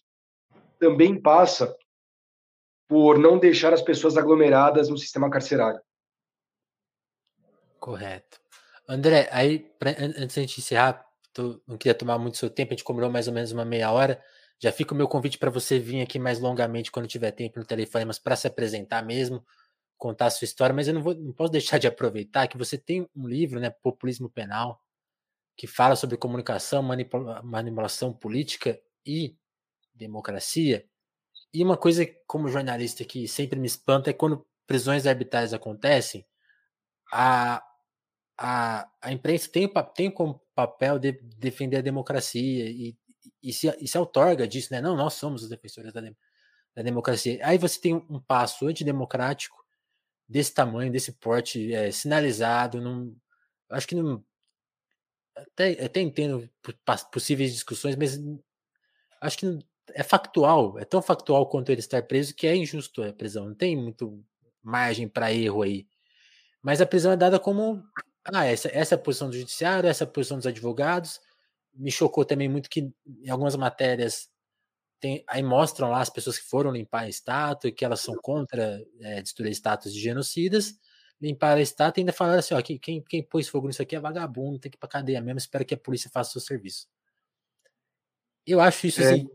também 0.78 1.20
passa 1.20 1.74
por 2.88 3.18
não 3.18 3.38
deixar 3.38 3.72
as 3.72 3.82
pessoas 3.82 4.16
aglomeradas 4.16 4.88
no 4.88 4.96
sistema 4.96 5.30
carcerário. 5.30 5.80
Correto. 7.78 8.40
André, 8.88 9.28
aí, 9.32 9.58
pra, 9.78 9.90
antes 9.90 10.34
de 10.34 10.40
gente 10.40 10.60
encerrar, 10.60 11.04
tô, 11.32 11.60
não 11.66 11.76
queria 11.76 11.94
tomar 11.94 12.18
muito 12.18 12.38
seu 12.38 12.48
tempo, 12.48 12.72
a 12.72 12.76
gente 12.76 12.84
combinou 12.84 13.10
mais 13.10 13.26
ou 13.26 13.34
menos 13.34 13.52
uma 13.52 13.64
meia 13.64 13.90
hora. 13.90 14.22
Já 14.58 14.72
fica 14.72 14.94
o 14.94 14.96
meu 14.96 15.08
convite 15.08 15.38
para 15.38 15.50
você 15.50 15.78
vir 15.78 16.00
aqui 16.00 16.18
mais 16.18 16.40
longamente 16.40 16.90
quando 16.90 17.06
tiver 17.06 17.30
tempo 17.32 17.58
no 17.58 17.64
telefone, 17.64 18.04
mas 18.06 18.18
para 18.18 18.36
se 18.36 18.46
apresentar 18.46 19.04
mesmo, 19.04 19.44
contar 19.98 20.26
a 20.26 20.30
sua 20.30 20.44
história. 20.46 20.74
Mas 20.74 20.88
eu 20.88 20.94
não, 20.94 21.02
vou, 21.02 21.14
não 21.14 21.32
posso 21.32 21.52
deixar 21.52 21.78
de 21.78 21.86
aproveitar 21.86 22.46
que 22.46 22.56
você 22.56 22.78
tem 22.78 23.08
um 23.14 23.26
livro, 23.26 23.60
né, 23.60 23.70
Populismo 23.70 24.30
Penal, 24.30 24.80
que 25.56 25.66
fala 25.66 25.96
sobre 25.96 26.16
comunicação, 26.16 26.82
manipula, 26.82 27.42
manipulação 27.42 28.12
política 28.12 28.80
e 29.04 29.36
democracia. 29.94 30.86
E 31.52 31.62
uma 31.62 31.76
coisa, 31.76 32.06
como 32.26 32.48
jornalista, 32.48 33.04
que 33.04 33.26
sempre 33.26 33.58
me 33.58 33.66
espanta 33.66 34.10
é 34.10 34.12
quando 34.12 34.46
prisões 34.66 35.06
arbitrais 35.06 35.54
acontecem, 35.54 36.26
a, 37.12 37.62
a, 38.38 38.88
a 39.00 39.12
imprensa 39.12 39.48
tem, 39.50 39.70
tem 39.94 40.10
como 40.10 40.40
papel 40.54 40.98
de 40.98 41.12
defender 41.36 41.78
a 41.78 41.82
democracia 41.82 42.68
e, 42.68 42.96
e, 43.42 43.52
se, 43.52 43.68
e 43.80 43.88
se 43.88 43.98
outorga 43.98 44.46
disso, 44.46 44.72
né? 44.72 44.80
Não, 44.80 44.96
nós 44.96 45.14
somos 45.14 45.42
os 45.42 45.48
defensores 45.48 45.92
da, 45.92 46.00
da 46.00 46.82
democracia. 46.82 47.38
Aí 47.42 47.58
você 47.58 47.80
tem 47.80 47.94
um, 47.94 48.04
um 48.10 48.20
passo 48.20 48.66
antidemocrático 48.66 49.64
desse 50.28 50.52
tamanho, 50.52 50.92
desse 50.92 51.12
porte, 51.12 51.72
é, 51.72 51.90
sinalizado, 51.90 52.80
num, 52.80 53.16
acho 53.70 53.86
que 53.86 53.94
não, 53.94 54.24
até, 55.36 55.84
até 55.84 56.00
entendo 56.00 56.50
possíveis 57.12 57.52
discussões, 57.52 57.94
mas 57.96 58.18
acho 59.20 59.38
que 59.38 59.58
é 59.94 60.02
factual, 60.02 60.78
é 60.78 60.84
tão 60.84 61.00
factual 61.02 61.46
quanto 61.48 61.70
ele 61.70 61.80
estar 61.80 62.02
preso 62.02 62.34
que 62.34 62.46
é 62.46 62.56
injusto 62.56 63.02
a 63.02 63.12
prisão, 63.12 63.46
não 63.46 63.54
tem 63.54 63.76
muito 63.76 64.22
margem 64.62 65.08
para 65.08 65.32
erro 65.32 65.62
aí. 65.62 65.86
Mas 66.62 66.80
a 66.80 66.86
prisão 66.86 67.12
é 67.12 67.16
dada 67.16 67.38
como 67.38 67.82
ah, 68.24 68.44
essa, 68.44 68.68
essa 68.72 68.94
é 68.94 68.96
a 68.96 69.00
posição 69.00 69.30
do 69.30 69.36
judiciário, 69.36 69.88
essa 69.88 70.04
é 70.04 70.06
a 70.06 70.10
posição 70.10 70.36
dos 70.36 70.46
advogados. 70.46 71.20
Me 71.74 71.90
chocou 71.90 72.24
também 72.24 72.48
muito 72.48 72.68
que 72.68 72.90
em 73.06 73.30
algumas 73.30 73.54
matérias 73.54 74.28
tem, 74.98 75.22
aí 75.28 75.42
mostram 75.42 75.90
lá 75.90 76.00
as 76.00 76.10
pessoas 76.10 76.38
que 76.38 76.44
foram 76.44 76.72
limpar 76.72 77.02
a 77.02 77.08
estátua 77.08 77.68
e 77.68 77.72
que 77.72 77.84
elas 77.84 78.00
são 78.00 78.16
contra 78.16 78.82
é, 79.00 79.22
destruir 79.22 79.52
estátuas 79.52 79.94
de 79.94 80.00
genocidas. 80.00 80.74
Limparam 81.20 81.58
a 81.58 81.62
estátua 81.62 82.00
e 82.00 82.02
ainda 82.02 82.12
falaram 82.12 82.38
assim: 82.40 82.54
ó, 82.54 82.60
quem, 82.60 82.78
quem, 82.78 83.02
quem 83.02 83.22
pôs 83.22 83.48
fogo 83.48 83.68
nisso 83.68 83.82
aqui 83.82 83.94
é 83.94 84.00
vagabundo, 84.00 84.58
tem 84.58 84.70
que 84.70 84.76
ir 84.76 84.80
pra 84.80 84.88
cadeia 84.88 85.20
mesmo, 85.20 85.38
espero 85.38 85.64
que 85.64 85.74
a 85.74 85.78
polícia 85.78 86.10
faça 86.10 86.30
o 86.30 86.32
seu 86.32 86.40
serviço. 86.40 86.88
Eu 88.46 88.60
acho 88.60 88.86
isso 88.86 89.00
é. 89.02 89.12
assim, 89.12 89.28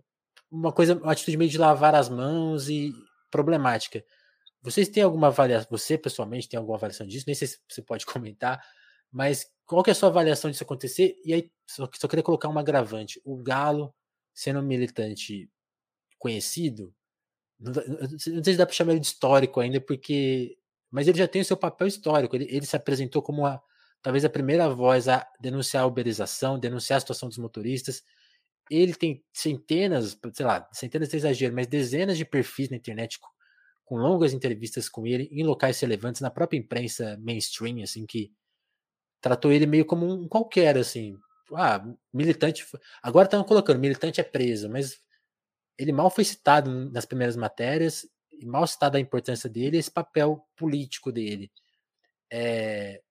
uma 0.52 0.72
coisa, 0.72 0.96
uma 0.96 1.14
atitude 1.14 1.38
meio 1.38 1.50
de 1.50 1.58
lavar 1.58 1.96
as 1.96 2.10
mãos 2.10 2.70
e 2.70 2.94
problemática. 3.32 4.04
Vocês 4.62 4.90
têm 4.90 5.04
alguma 5.04 5.28
avaliação, 5.28 5.68
você 5.72 5.98
pessoalmente 5.98 6.50
tem 6.50 6.58
alguma 6.58 6.78
avaliação 6.78 7.08
disso? 7.08 7.26
Nem 7.26 7.36
sei 7.36 7.48
se 7.48 7.60
você 7.68 7.82
pode 7.82 8.06
comentar, 8.08 8.62
mas 9.12 9.46
qual 9.66 9.84
que 9.84 9.90
é 9.90 9.94
a 9.94 9.96
sua 9.96 10.10
avaliação 10.10 10.52
disso 10.52 10.64
acontecer? 10.64 11.16
E 11.26 11.34
aí, 11.34 11.52
só, 11.66 11.90
só 11.96 12.08
queria 12.08 12.24
colocar 12.24 12.50
um 12.50 12.60
agravante. 12.60 13.22
O 13.24 13.38
Galo, 13.38 13.94
sendo 14.34 14.60
um 14.60 14.64
militante 14.64 15.50
conhecido, 16.20 16.94
não, 17.60 17.74
não 17.74 18.20
sei 18.20 18.54
se 18.54 18.58
dá 18.58 18.66
para 18.66 18.76
chamar 18.76 18.92
ele 18.92 19.00
de 19.00 19.08
histórico 19.08 19.60
ainda, 19.60 19.80
porque. 19.80 20.58
Mas 20.90 21.08
ele 21.08 21.18
já 21.18 21.28
tem 21.28 21.42
o 21.42 21.46
seu 21.46 21.56
papel 21.56 21.88
histórico. 21.88 22.36
Ele, 22.36 22.48
ele 22.50 22.66
se 22.66 22.76
apresentou 22.76 23.22
como 23.22 23.46
a, 23.46 23.62
talvez 24.02 24.26
a 24.26 24.30
primeira 24.30 24.68
voz 24.70 25.08
a 25.08 25.26
denunciar 25.40 25.84
a 25.84 25.88
uberização, 25.88 26.60
denunciar 26.60 26.98
a 26.98 27.00
situação 27.00 27.30
dos 27.30 27.38
motoristas. 27.38 28.04
Ele 28.72 28.96
tem 28.96 29.22
centenas, 29.34 30.18
sei 30.34 30.46
lá, 30.46 30.68
centenas 30.72 31.10
de 31.10 31.18
exagero, 31.18 31.54
mas 31.54 31.68
dezenas 31.68 32.18
de 32.18 32.24
perfis 32.24 32.70
na 32.70 32.78
internet 32.78 33.20
com 33.84 33.98
longas 33.98 34.32
entrevistas 34.32 34.88
com 34.88 35.06
ele 35.06 35.28
em 35.30 35.44
locais 35.44 35.78
relevantes, 35.82 36.22
na 36.22 36.32
própria 36.32 36.58
imprensa 36.58 37.18
mainstream, 37.22 37.84
assim, 37.84 38.06
que 38.06 38.32
tratou 39.20 39.52
ele 39.52 39.66
meio 39.66 39.86
como 39.86 40.06
um 40.10 40.28
qualquer, 40.28 40.78
assim. 40.78 41.18
Ah, 41.54 41.84
militante. 42.14 42.66
Agora 43.04 43.26
estão 43.26 43.44
colocando, 43.44 43.80
militante 43.80 44.22
é 44.22 44.24
preso, 44.24 44.70
mas 44.70 45.02
ele 45.78 45.92
mal 45.92 46.10
foi 46.10 46.24
citado 46.24 46.90
nas 46.92 47.06
primeiras 47.06 47.36
matérias, 47.36 48.08
e 48.32 48.46
mal 48.46 48.66
citado 48.66 48.96
a 48.98 49.00
importância 49.00 49.50
dele 49.50 49.78
esse 49.78 49.92
papel 49.92 50.48
político 50.56 51.12
dele. 51.12 51.52
É... 52.32 53.02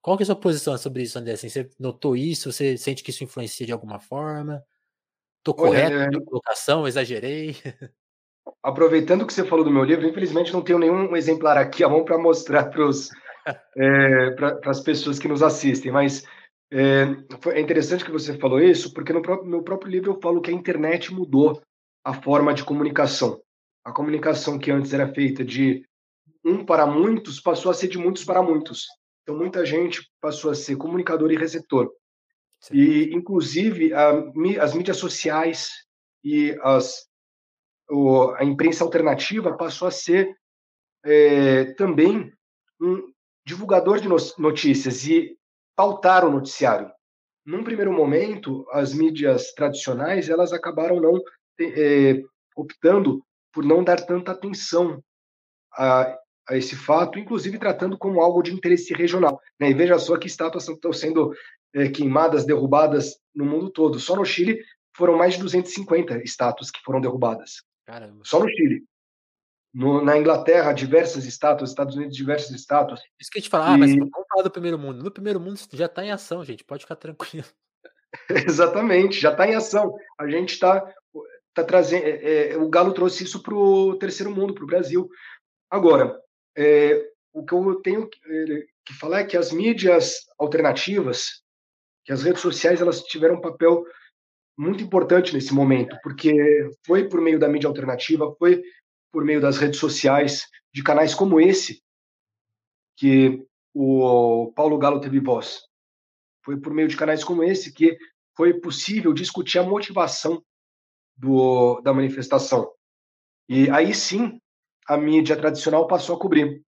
Qual 0.00 0.16
que 0.16 0.22
é 0.22 0.24
a 0.24 0.26
sua 0.26 0.36
posição 0.36 0.78
sobre 0.78 1.02
isso, 1.02 1.18
André? 1.18 1.32
Assim, 1.34 1.48
você 1.50 1.70
notou 1.78 2.16
isso? 2.16 2.50
Você 2.52 2.78
sente 2.78 3.02
que 3.02 3.10
isso 3.10 3.24
influencia 3.24 3.66
de 3.66 3.72
alguma 3.72 4.00
forma? 4.00 4.64
Estou 5.46 5.54
correto 5.54 5.94
Olha, 5.94 6.10
na 6.10 6.20
colocação? 6.24 6.88
Exagerei? 6.88 7.54
aproveitando 8.60 9.24
que 9.24 9.32
você 9.32 9.44
falou 9.44 9.64
do 9.64 9.70
meu 9.70 9.84
livro, 9.84 10.04
infelizmente 10.04 10.52
não 10.52 10.60
tenho 10.60 10.78
nenhum 10.78 11.16
exemplar 11.16 11.56
aqui 11.56 11.84
à 11.84 11.88
mão 11.88 12.04
para 12.04 12.18
mostrar 12.18 12.64
para 12.74 12.88
é, 13.76 14.34
as 14.68 14.80
pessoas 14.80 15.20
que 15.20 15.28
nos 15.28 15.44
assistem, 15.44 15.92
mas 15.92 16.24
é, 16.72 17.04
é, 17.52 17.60
interessante 17.60 18.04
que 18.04 18.10
você 18.10 18.36
falou 18.36 18.60
isso, 18.60 18.92
porque 18.92 19.12
no 19.12 19.22
próprio, 19.22 19.48
meu 19.48 19.62
próprio 19.62 19.88
livro 19.88 20.10
eu 20.10 20.20
falo 20.20 20.40
que 20.40 20.50
a 20.50 20.54
internet 20.54 21.14
mudou 21.14 21.62
a 22.04 22.12
forma 22.12 22.52
de 22.52 22.64
comunicação. 22.64 23.40
A 23.84 23.92
comunicação 23.92 24.58
que 24.58 24.72
antes 24.72 24.92
era 24.92 25.14
feita 25.14 25.44
de 25.44 25.86
um 26.44 26.64
para 26.64 26.86
muitos 26.86 27.38
passou 27.38 27.70
a 27.70 27.74
ser 27.74 27.86
de 27.86 27.98
muitos 27.98 28.24
para 28.24 28.42
muitos. 28.42 28.86
Então 29.22 29.36
muita 29.36 29.64
gente 29.64 30.10
passou 30.20 30.50
a 30.50 30.56
ser 30.56 30.74
comunicador 30.74 31.30
e 31.30 31.36
receptor. 31.36 31.88
Sim. 32.66 32.74
E 32.76 33.14
inclusive 33.14 33.92
a, 33.94 34.10
as 34.60 34.74
mídias 34.74 34.96
sociais 34.96 35.70
e 36.24 36.56
as 36.62 37.06
o, 37.88 38.30
a 38.32 38.44
imprensa 38.44 38.82
alternativa 38.82 39.56
passou 39.56 39.86
a 39.86 39.92
ser 39.92 40.36
é, 41.04 41.66
também 41.74 42.32
um 42.80 43.12
divulgador 43.46 44.00
de 44.00 44.08
notícias 44.38 45.06
e 45.06 45.36
pautar 45.76 46.24
o 46.24 46.30
noticiário. 46.30 46.90
Num 47.44 47.62
primeiro 47.62 47.92
momento, 47.92 48.66
as 48.72 48.92
mídias 48.92 49.52
tradicionais 49.52 50.28
elas 50.28 50.52
acabaram 50.52 51.00
não 51.00 51.22
é, 51.60 52.20
optando 52.56 53.24
por 53.52 53.64
não 53.64 53.84
dar 53.84 54.04
tanta 54.04 54.32
atenção 54.32 55.00
a, 55.72 56.18
a, 56.48 56.56
esse 56.56 56.74
fato, 56.74 57.20
inclusive 57.20 57.58
tratando 57.58 57.96
como 57.96 58.20
algo 58.20 58.42
de 58.42 58.52
interesse 58.52 58.92
regional. 58.92 59.40
Né? 59.60 59.70
E 59.70 59.74
veja 59.74 59.96
só 59.96 60.16
que 60.18 60.26
estátuas 60.26 60.68
estão 60.68 60.92
sendo 60.92 61.32
é, 61.74 61.88
queimadas, 61.88 62.44
derrubadas 62.44 63.16
no 63.34 63.44
mundo 63.44 63.70
todo. 63.70 63.98
Só 63.98 64.16
no 64.16 64.24
Chile 64.24 64.62
foram 64.96 65.16
mais 65.16 65.34
de 65.34 65.40
250 65.40 66.22
estátuas 66.22 66.70
que 66.70 66.80
foram 66.84 67.00
derrubadas. 67.00 67.62
Caramba. 67.84 68.22
Só 68.24 68.40
no 68.40 68.48
Chile. 68.48 68.84
No, 69.74 70.02
na 70.02 70.16
Inglaterra, 70.16 70.72
diversas 70.72 71.26
estátuas, 71.26 71.70
Estados 71.70 71.96
Unidos, 71.96 72.16
diversas 72.16 72.50
estátuas. 72.50 73.00
Isso 73.20 73.30
que 73.30 73.38
a 73.38 73.42
gente 73.42 73.50
fala, 73.50 73.66
e... 73.66 73.74
ah, 73.74 73.78
mas 73.78 73.94
vamos 73.94 74.10
falar 74.30 74.42
do 74.42 74.50
primeiro 74.50 74.78
mundo. 74.78 75.02
No 75.02 75.10
primeiro 75.10 75.38
mundo 75.38 75.60
já 75.72 75.84
está 75.84 76.02
em 76.02 76.10
ação, 76.10 76.42
gente, 76.44 76.64
pode 76.64 76.84
ficar 76.84 76.96
tranquilo. 76.96 77.46
Exatamente, 78.30 79.20
já 79.20 79.32
está 79.32 79.46
em 79.46 79.54
ação. 79.54 79.94
A 80.18 80.28
gente 80.28 80.54
está 80.54 80.80
tá 81.54 81.64
trazendo. 81.64 82.04
É, 82.04 82.52
é, 82.52 82.56
o 82.56 82.68
Galo 82.68 82.92
trouxe 82.92 83.24
isso 83.24 83.42
para 83.42 83.54
o 83.54 83.96
terceiro 83.98 84.30
mundo, 84.30 84.54
para 84.54 84.64
o 84.64 84.68
Brasil. 84.68 85.08
Agora, 85.70 86.18
é, 86.56 87.10
o 87.32 87.44
que 87.44 87.54
eu 87.54 87.74
tenho 87.76 88.08
que, 88.08 88.18
é, 88.24 88.66
que 88.84 88.94
falar 88.94 89.20
é 89.20 89.24
que 89.24 89.36
as 89.36 89.52
mídias 89.52 90.26
alternativas, 90.38 91.42
que 92.06 92.12
as 92.12 92.22
redes 92.22 92.40
sociais, 92.40 92.80
elas 92.80 93.02
tiveram 93.02 93.34
um 93.34 93.40
papel 93.40 93.84
muito 94.56 94.82
importante 94.82 95.34
nesse 95.34 95.52
momento, 95.52 95.98
porque 96.02 96.70
foi 96.86 97.08
por 97.08 97.20
meio 97.20 97.38
da 97.38 97.48
mídia 97.48 97.68
alternativa, 97.68 98.34
foi 98.38 98.62
por 99.12 99.24
meio 99.24 99.40
das 99.40 99.58
redes 99.58 99.80
sociais, 99.80 100.46
de 100.72 100.82
canais 100.82 101.14
como 101.14 101.40
esse, 101.40 101.82
que 102.96 103.44
o 103.74 104.52
Paulo 104.54 104.78
Galo 104.78 105.00
teve 105.00 105.20
voz. 105.20 105.60
Foi 106.44 106.58
por 106.58 106.72
meio 106.72 106.88
de 106.88 106.96
canais 106.96 107.24
como 107.24 107.42
esse 107.42 107.72
que 107.72 107.98
foi 108.36 108.54
possível 108.54 109.12
discutir 109.12 109.58
a 109.58 109.64
motivação 109.64 110.42
do, 111.16 111.80
da 111.80 111.92
manifestação. 111.92 112.70
E 113.48 113.68
aí 113.70 113.92
sim, 113.92 114.40
a 114.86 114.96
mídia 114.96 115.36
tradicional 115.36 115.86
passou 115.86 116.16
a 116.16 116.20
cobrir. 116.20 116.62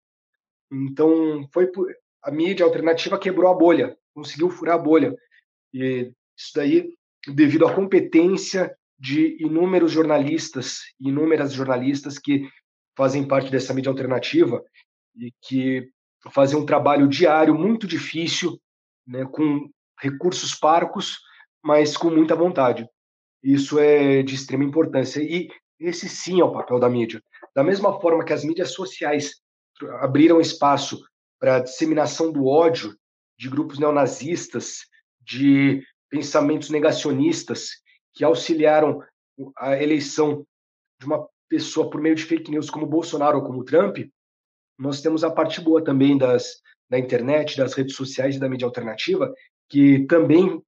Então, 0.70 1.48
foi 1.52 1.68
por, 1.68 1.86
a 2.22 2.30
mídia 2.30 2.64
alternativa 2.64 3.18
quebrou 3.18 3.50
a 3.50 3.54
bolha, 3.54 3.96
conseguiu 4.12 4.50
furar 4.50 4.74
a 4.74 4.82
bolha. 4.82 5.14
E 5.72 6.12
isso 6.36 6.52
daí 6.54 6.92
devido 7.26 7.66
à 7.66 7.74
competência 7.74 8.74
de 8.98 9.36
inúmeros 9.40 9.92
jornalistas, 9.92 10.80
inúmeras 11.00 11.52
jornalistas 11.52 12.18
que 12.18 12.48
fazem 12.96 13.26
parte 13.26 13.50
dessa 13.50 13.72
mídia 13.72 13.90
alternativa 13.90 14.62
e 15.16 15.32
que 15.42 15.88
fazem 16.30 16.58
um 16.58 16.66
trabalho 16.66 17.06
diário 17.06 17.54
muito 17.54 17.86
difícil, 17.86 18.60
né, 19.06 19.24
com 19.24 19.70
recursos 20.00 20.54
parcos, 20.54 21.18
mas 21.62 21.96
com 21.96 22.10
muita 22.10 22.34
vontade. 22.34 22.88
Isso 23.42 23.78
é 23.78 24.22
de 24.22 24.34
extrema 24.34 24.64
importância 24.64 25.20
e 25.20 25.48
esse 25.78 26.08
sim 26.08 26.40
é 26.40 26.44
o 26.44 26.52
papel 26.52 26.80
da 26.80 26.88
mídia. 26.88 27.22
Da 27.54 27.62
mesma 27.62 28.00
forma 28.00 28.24
que 28.24 28.32
as 28.32 28.44
mídias 28.44 28.72
sociais 28.72 29.40
abriram 30.00 30.40
espaço 30.40 31.00
para 31.38 31.56
a 31.56 31.60
disseminação 31.60 32.32
do 32.32 32.46
ódio 32.46 32.96
de 33.38 33.48
grupos 33.48 33.78
neonazistas, 33.78 34.80
de 35.28 35.84
pensamentos 36.08 36.70
negacionistas 36.70 37.70
que 38.14 38.24
auxiliaram 38.24 39.02
a 39.56 39.80
eleição 39.80 40.46
de 40.98 41.06
uma 41.06 41.28
pessoa 41.48 41.88
por 41.90 42.00
meio 42.00 42.14
de 42.14 42.24
fake 42.24 42.50
news 42.50 42.70
como 42.70 42.86
Bolsonaro 42.86 43.38
ou 43.38 43.44
como 43.44 43.64
Trump, 43.64 43.98
nós 44.78 45.00
temos 45.00 45.22
a 45.22 45.30
parte 45.30 45.60
boa 45.60 45.84
também 45.84 46.16
das, 46.16 46.60
da 46.88 46.98
internet, 46.98 47.56
das 47.56 47.74
redes 47.74 47.94
sociais 47.94 48.36
e 48.36 48.40
da 48.40 48.48
mídia 48.48 48.66
alternativa, 48.66 49.32
que 49.68 50.06
também 50.06 50.62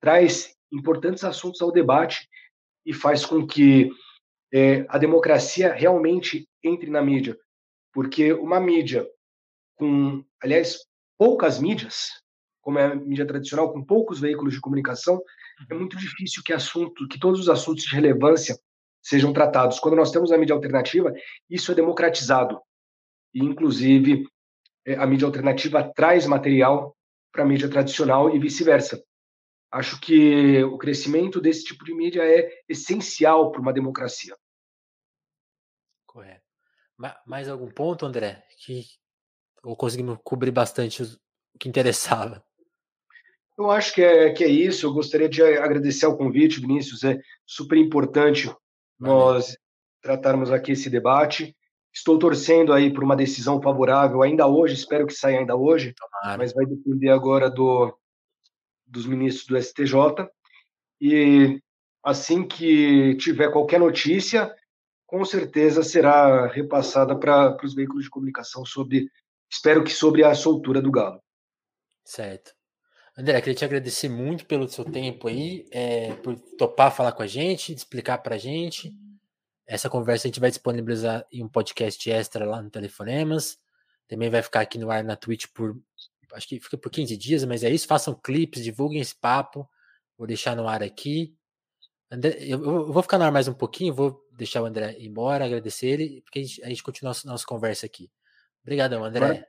traz 0.00 0.54
importantes 0.70 1.24
assuntos 1.24 1.62
ao 1.62 1.72
debate 1.72 2.28
e 2.84 2.92
faz 2.92 3.24
com 3.24 3.46
que 3.46 3.90
é, 4.52 4.84
a 4.88 4.98
democracia 4.98 5.72
realmente 5.72 6.46
entre 6.62 6.90
na 6.90 7.00
mídia. 7.00 7.38
Porque 7.92 8.32
uma 8.32 8.60
mídia 8.60 9.08
com, 9.76 10.24
aliás, 10.42 10.78
poucas 11.16 11.58
mídias, 11.58 12.10
como 12.64 12.78
é 12.78 12.86
a 12.86 12.94
mídia 12.94 13.26
tradicional, 13.26 13.72
com 13.72 13.84
poucos 13.84 14.18
veículos 14.18 14.54
de 14.54 14.60
comunicação, 14.60 15.22
é 15.70 15.74
uhum. 15.74 15.80
muito 15.80 15.96
difícil 15.96 16.42
que 16.42 16.52
assunto, 16.52 17.06
que 17.06 17.20
todos 17.20 17.38
os 17.40 17.48
assuntos 17.48 17.84
de 17.84 17.94
relevância 17.94 18.58
sejam 19.02 19.32
tratados. 19.32 19.78
Quando 19.78 19.96
nós 19.96 20.10
temos 20.10 20.32
a 20.32 20.38
mídia 20.38 20.54
alternativa, 20.54 21.12
isso 21.48 21.70
é 21.70 21.74
democratizado. 21.74 22.60
E, 23.34 23.44
inclusive, 23.44 24.26
é, 24.86 24.94
a 24.94 25.06
mídia 25.06 25.26
alternativa 25.26 25.92
traz 25.94 26.26
material 26.26 26.96
para 27.30 27.42
a 27.42 27.46
mídia 27.46 27.68
tradicional 27.68 28.34
e 28.34 28.38
vice-versa. 28.38 29.04
Acho 29.70 30.00
que 30.00 30.62
o 30.64 30.78
crescimento 30.78 31.40
desse 31.40 31.64
tipo 31.64 31.84
de 31.84 31.94
mídia 31.94 32.22
é 32.22 32.48
essencial 32.68 33.50
para 33.50 33.60
uma 33.60 33.72
democracia. 33.72 34.34
Correto. 36.06 36.44
Mais 37.26 37.48
algum 37.48 37.70
ponto, 37.70 38.06
André, 38.06 38.42
que 38.64 38.84
ou 39.64 39.76
conseguimos 39.76 40.18
cobrir 40.22 40.52
bastante 40.52 41.02
o 41.02 41.58
que 41.58 41.68
interessava? 41.68 42.44
Eu 43.56 43.70
acho 43.70 43.94
que 43.94 44.02
é, 44.02 44.32
que 44.32 44.42
é 44.44 44.48
isso. 44.48 44.86
Eu 44.86 44.92
gostaria 44.92 45.28
de 45.28 45.42
agradecer 45.42 46.06
ao 46.06 46.16
convite, 46.16 46.60
Vinícius. 46.60 47.04
É 47.04 47.18
super 47.46 47.78
importante 47.78 48.52
nós 48.98 49.56
tratarmos 50.02 50.50
aqui 50.50 50.72
esse 50.72 50.90
debate. 50.90 51.56
Estou 51.92 52.18
torcendo 52.18 52.72
aí 52.72 52.92
por 52.92 53.04
uma 53.04 53.14
decisão 53.14 53.62
favorável 53.62 54.22
ainda 54.22 54.48
hoje, 54.48 54.74
espero 54.74 55.06
que 55.06 55.14
saia 55.14 55.38
ainda 55.38 55.54
hoje, 55.54 55.94
mas 56.36 56.52
vai 56.52 56.66
depender 56.66 57.10
agora 57.10 57.48
do, 57.48 57.96
dos 58.84 59.06
ministros 59.06 59.46
do 59.46 59.56
STJ. 59.56 60.28
E 61.00 61.60
assim 62.02 62.46
que 62.46 63.14
tiver 63.16 63.52
qualquer 63.52 63.78
notícia, 63.78 64.52
com 65.06 65.24
certeza 65.24 65.84
será 65.84 66.48
repassada 66.48 67.16
para 67.16 67.56
os 67.64 67.74
veículos 67.74 68.04
de 68.04 68.10
comunicação 68.10 68.64
sobre, 68.64 69.08
espero 69.48 69.84
que 69.84 69.92
sobre 69.92 70.24
a 70.24 70.34
soltura 70.34 70.82
do 70.82 70.90
Galo. 70.90 71.22
Certo. 72.04 72.52
André, 73.16 73.40
queria 73.40 73.54
te 73.54 73.64
agradecer 73.64 74.08
muito 74.08 74.44
pelo 74.44 74.68
seu 74.68 74.84
tempo 74.84 75.28
aí, 75.28 75.66
é, 75.70 76.14
por 76.14 76.34
topar 76.58 76.94
falar 76.94 77.12
com 77.12 77.22
a 77.22 77.26
gente, 77.26 77.72
explicar 77.72 78.18
para 78.18 78.34
a 78.34 78.38
gente. 78.38 78.92
Essa 79.66 79.88
conversa 79.88 80.26
a 80.26 80.28
gente 80.28 80.40
vai 80.40 80.50
disponibilizar 80.50 81.24
em 81.32 81.42
um 81.44 81.48
podcast 81.48 82.10
extra 82.10 82.44
lá 82.44 82.60
no 82.60 82.70
Telefonemas. 82.70 83.58
Também 84.08 84.28
vai 84.28 84.42
ficar 84.42 84.60
aqui 84.60 84.78
no 84.78 84.90
ar 84.90 85.04
na 85.04 85.16
Twitch 85.16 85.46
por. 85.54 85.76
Acho 86.32 86.48
que 86.48 86.60
fica 86.60 86.76
por 86.76 86.90
15 86.90 87.16
dias, 87.16 87.44
mas 87.44 87.62
é 87.62 87.70
isso. 87.70 87.86
Façam 87.86 88.14
clipes, 88.14 88.64
divulguem 88.64 89.00
esse 89.00 89.14
papo. 89.14 89.68
Vou 90.18 90.26
deixar 90.26 90.56
no 90.56 90.66
ar 90.66 90.82
aqui. 90.82 91.36
André, 92.10 92.36
eu, 92.40 92.62
eu 92.64 92.92
vou 92.92 93.02
ficar 93.02 93.18
no 93.18 93.24
ar 93.24 93.32
mais 93.32 93.46
um 93.46 93.54
pouquinho, 93.54 93.94
vou 93.94 94.20
deixar 94.32 94.60
o 94.60 94.66
André 94.66 94.96
ir 94.98 95.06
embora, 95.06 95.44
agradecer 95.44 95.86
ele, 95.86 96.20
porque 96.22 96.40
a 96.40 96.42
gente, 96.42 96.62
a 96.64 96.68
gente 96.68 96.82
continua 96.82 97.10
a 97.10 97.10
nossa, 97.10 97.28
nossa 97.28 97.46
conversa 97.46 97.86
aqui. 97.86 98.10
Obrigadão, 98.62 99.04
André. 99.04 99.46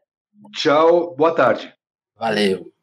Tchau, 0.53 1.15
boa 1.15 1.33
tarde. 1.33 1.73
Valeu. 2.15 2.74